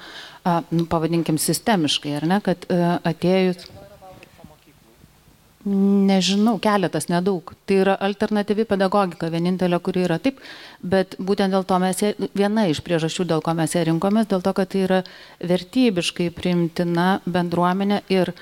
[0.74, 3.68] nu, pavadinkim, sistemiškai, ar ne, kad atėjus
[5.64, 7.54] Nežinau, keletas, nedaug.
[7.64, 10.42] Tai yra alternatyvi pedagogika, vienintelė, kuri yra taip,
[10.84, 12.02] bet būtent dėl to mes,
[12.36, 15.00] viena iš priežasčių, dėl ko mes ją rinkomės, dėl to, kad tai yra
[15.40, 18.34] vertybiškai primtina bendruomenė ir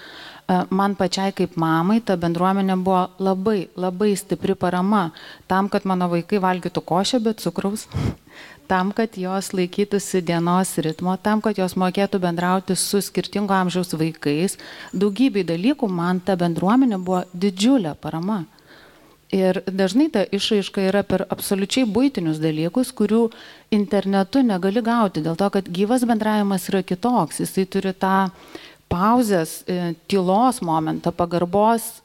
[0.70, 5.12] man pačiai kaip mamai ta bendruomenė buvo labai, labai stipri parama
[5.48, 7.88] tam, kad mano vaikai valgytų košę be cukraus,
[8.72, 14.58] tam, kad jos laikytųsi dienos ritmo, tam, kad jos mokėtų bendrauti su skirtingo amžiaus vaikais.
[14.94, 18.46] Daugybei dalykų man ta bendruomenė buvo didžiulė parama.
[19.32, 23.30] Ir dažnai ta išraiška yra per absoliučiai būtinius dalykus, kurių
[23.72, 27.40] internetu negali gauti, dėl to, kad gyvas bendravimas yra kitoks.
[27.40, 28.28] Jisai turi tą
[28.92, 32.02] pauzės, e, tylos momentą, pagarbos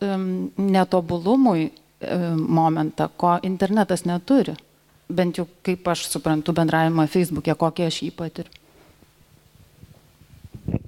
[0.56, 1.72] netobulumui e,
[2.36, 4.54] momentą, ko internetas neturi
[5.08, 8.62] bent jau kaip aš suprantu bendravimą Facebook'e, kokį aš jį patiriu.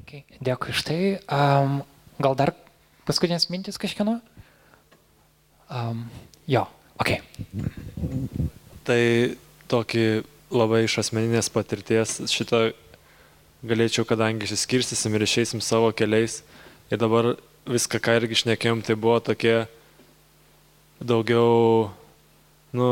[0.02, 0.24] Okay.
[0.42, 0.98] Dėkui iš tai.
[1.30, 1.80] Um,
[2.18, 2.54] gal dar
[3.06, 4.18] paskutinės mintis kažkieno?
[5.68, 6.06] Um,
[6.50, 6.64] jo,
[6.98, 7.18] ok.
[8.88, 9.02] Tai
[9.70, 10.06] tokį
[10.50, 12.70] labai iš asmeninės patirties šitą
[13.66, 16.42] galėčiau, kadangi išsiskirstysim ir išeisim savo keliais.
[16.92, 17.34] Ir dabar
[17.68, 19.66] viską, ką irgi išnekėjom, tai buvo tokie
[21.00, 21.90] daugiau,
[22.72, 22.88] nu,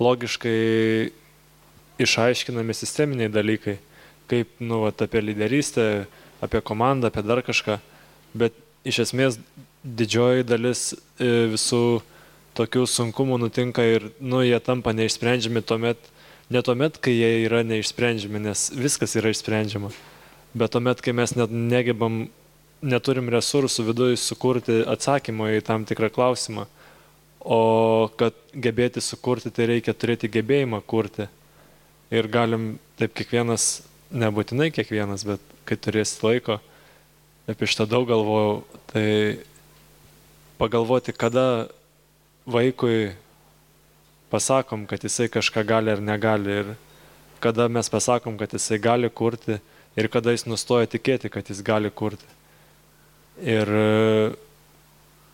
[0.00, 1.10] logiškai
[1.98, 3.78] išaiškinami sisteminiai dalykai,
[4.30, 6.06] kaip, nu, vat, apie lyderystę,
[6.44, 7.78] apie komandą, apie dar kažką,
[8.38, 8.56] bet
[8.88, 9.38] iš esmės
[9.82, 12.00] didžioji dalis e, visų
[12.58, 16.00] tokių sunkumų nutinka ir, nu, jie tampa neišsprendžiami tuomet,
[16.50, 19.92] ne tuomet, kai jie yra neišsprendžiami, nes viskas yra išsprendžiama,
[20.58, 22.26] bet tuomet, kai mes net negebam,
[22.80, 26.68] neturim resursų viduje sukurti atsakymą į tam tikrą klausimą
[27.48, 31.28] o kad gebėti sukurti, tai reikia turėti gebėjimą kurti.
[32.12, 36.58] Ir galim taip kiekvienas, nebūtinai kiekvienas, bet kai turėsit laiko,
[37.48, 38.62] apie šitą daug galvojau,
[38.92, 39.06] tai
[40.60, 41.68] pagalvoti, kada
[42.48, 43.14] vaikui
[44.30, 46.74] pasakom, kad jisai kažką gali ar negali ir
[47.40, 49.58] kada mes pasakom, kad jisai gali kurti
[49.96, 52.26] ir kada jis nustoja tikėti, kad jis gali kurti.
[53.38, 53.70] Ir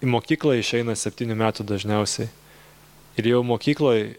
[0.05, 2.29] į mokyklą išeina septynių metų dažniausiai.
[3.17, 4.17] Ir jau mokykloje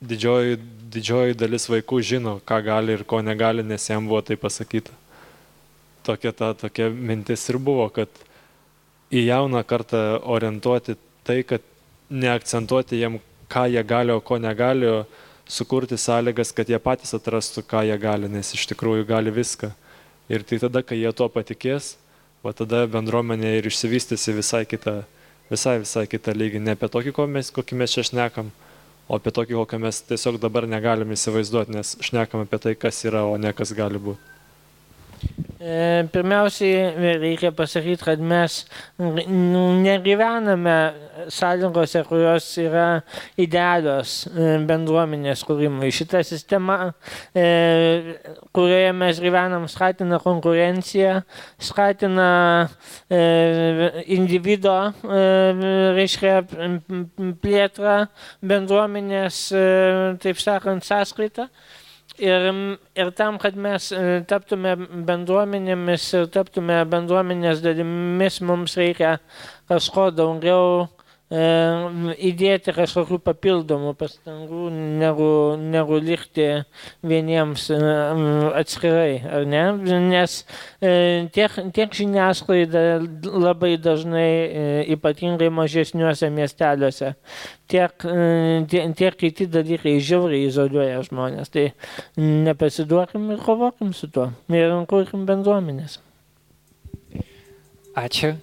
[0.00, 0.58] didžioji,
[0.94, 4.94] didžioji dalis vaikų žino, ką gali ir ko negali, nes jam buvo tai pasakyta.
[6.06, 8.08] Tokia ta tokia mintis ir buvo, kad
[9.12, 11.64] į jauną kartą orientuoti tai, kad
[12.10, 13.18] neakcentuoti jiem,
[13.50, 14.88] ką jie gali, o ko negali,
[15.50, 19.72] sukurti sąlygas, kad jie patys atrastų, ką jie gali, nes iš tikrųjų gali viską.
[20.30, 21.96] Ir tai tada, kai jie tuo patikės,
[22.46, 25.00] va tada bendruomenė ir išsivystysi visai kitą,
[25.50, 26.62] visai, visai kitą lygį.
[26.62, 28.52] Ne apie tokį, mes, kokį mes čia šnekam,
[29.10, 33.26] o apie tokį, kokį mes tiesiog dabar negalim įsivaizduoti, nes šnekam apie tai, kas yra,
[33.26, 34.39] o ne kas gali būti.
[35.60, 38.62] E, pirmiausiai reikia pasakyti, kad mes
[38.96, 40.76] nu, negyvename
[41.28, 43.02] sąlygose, kurios yra
[43.36, 45.90] idealios e, bendruomenės kūrimui.
[45.92, 46.78] Šita sistema,
[47.36, 47.44] e,
[48.56, 51.18] kurioje mes gyvenam, skatina konkurenciją,
[51.60, 52.30] skatina
[54.16, 54.78] individo,
[56.00, 56.38] reiškia,
[57.44, 57.98] plėtrą
[58.54, 59.42] bendruomenės,
[60.24, 61.50] taip sakant, sąskaitą.
[62.20, 62.46] Ir,
[63.00, 64.74] ir tam, kad mes e, taptume
[65.08, 69.14] bendruomenėmis ir taptume bendruomenės dalimis, mums reikia
[69.70, 70.90] kažko daugiau
[71.30, 74.64] įdėti kažkokių papildomų pastangų,
[74.98, 75.28] negu,
[75.62, 76.64] negu likti
[77.06, 77.78] vieniems e,
[78.58, 79.62] atskirai, ar ne?
[80.10, 80.40] Nes
[80.82, 82.82] e, tiek, tiek žiniasklaida
[83.22, 84.26] labai dažnai,
[84.90, 87.14] ypatingai mažesniuose miesteliuose,
[87.70, 87.94] tiek,
[88.66, 91.54] tiek, tiek kiti dalykai žiauriai izoliuoja žmonės.
[91.54, 91.68] Tai
[92.18, 94.32] nepasiduokim ir kovokim su tuo.
[94.50, 96.00] Ir kurkim bendruomenės.
[97.94, 98.34] Ačiū.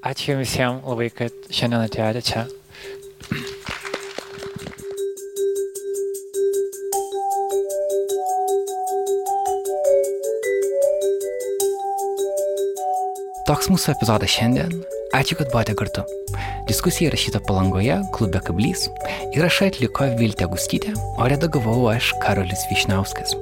[0.00, 2.46] Ačiū visiems labai, kad šiandien atėjote čia.
[13.50, 14.72] Toks mūsų epizodas šiandien.
[15.20, 16.06] Ačiū, kad buvote kartu.
[16.70, 18.84] Diskusija įrašyta palangoje, klube Kablys.
[19.34, 23.34] Įrašą atliko Viltė Gustytė, o redagavau aš Karolis Višnauskas.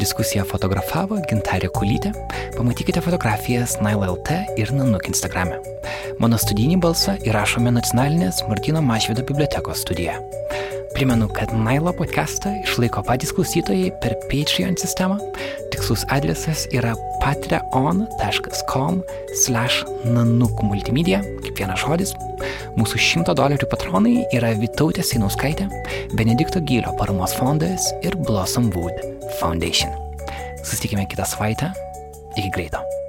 [0.00, 2.10] Diskusiją fotografavo Gintarė Kulytė.
[2.56, 5.60] Pamatykite fotografijas NileLT ir Nanuk Instagrame.
[6.18, 10.18] Mano studijinį balsą įrašome nacionalinės Martino Mašvido bibliotekos studijoje.
[10.94, 15.16] Primenu, kad Nailo podcastą išlaiko patys klausytojai per Patreon sistemą.
[15.72, 16.92] Tikslus adresas yra
[17.22, 19.00] patreon.com
[19.44, 22.14] slash nanuk multimedia, kaip vienas žodis.
[22.78, 25.68] Mūsų 100 dolerių patronai yra Vitautė Sinauskaitė,
[26.16, 29.04] Benedikto Gylio paramos fondas ir Blossom Wood
[29.40, 29.94] Foundation.
[30.62, 31.72] Susitikime kitą savaitę.
[32.36, 33.01] Iki greito.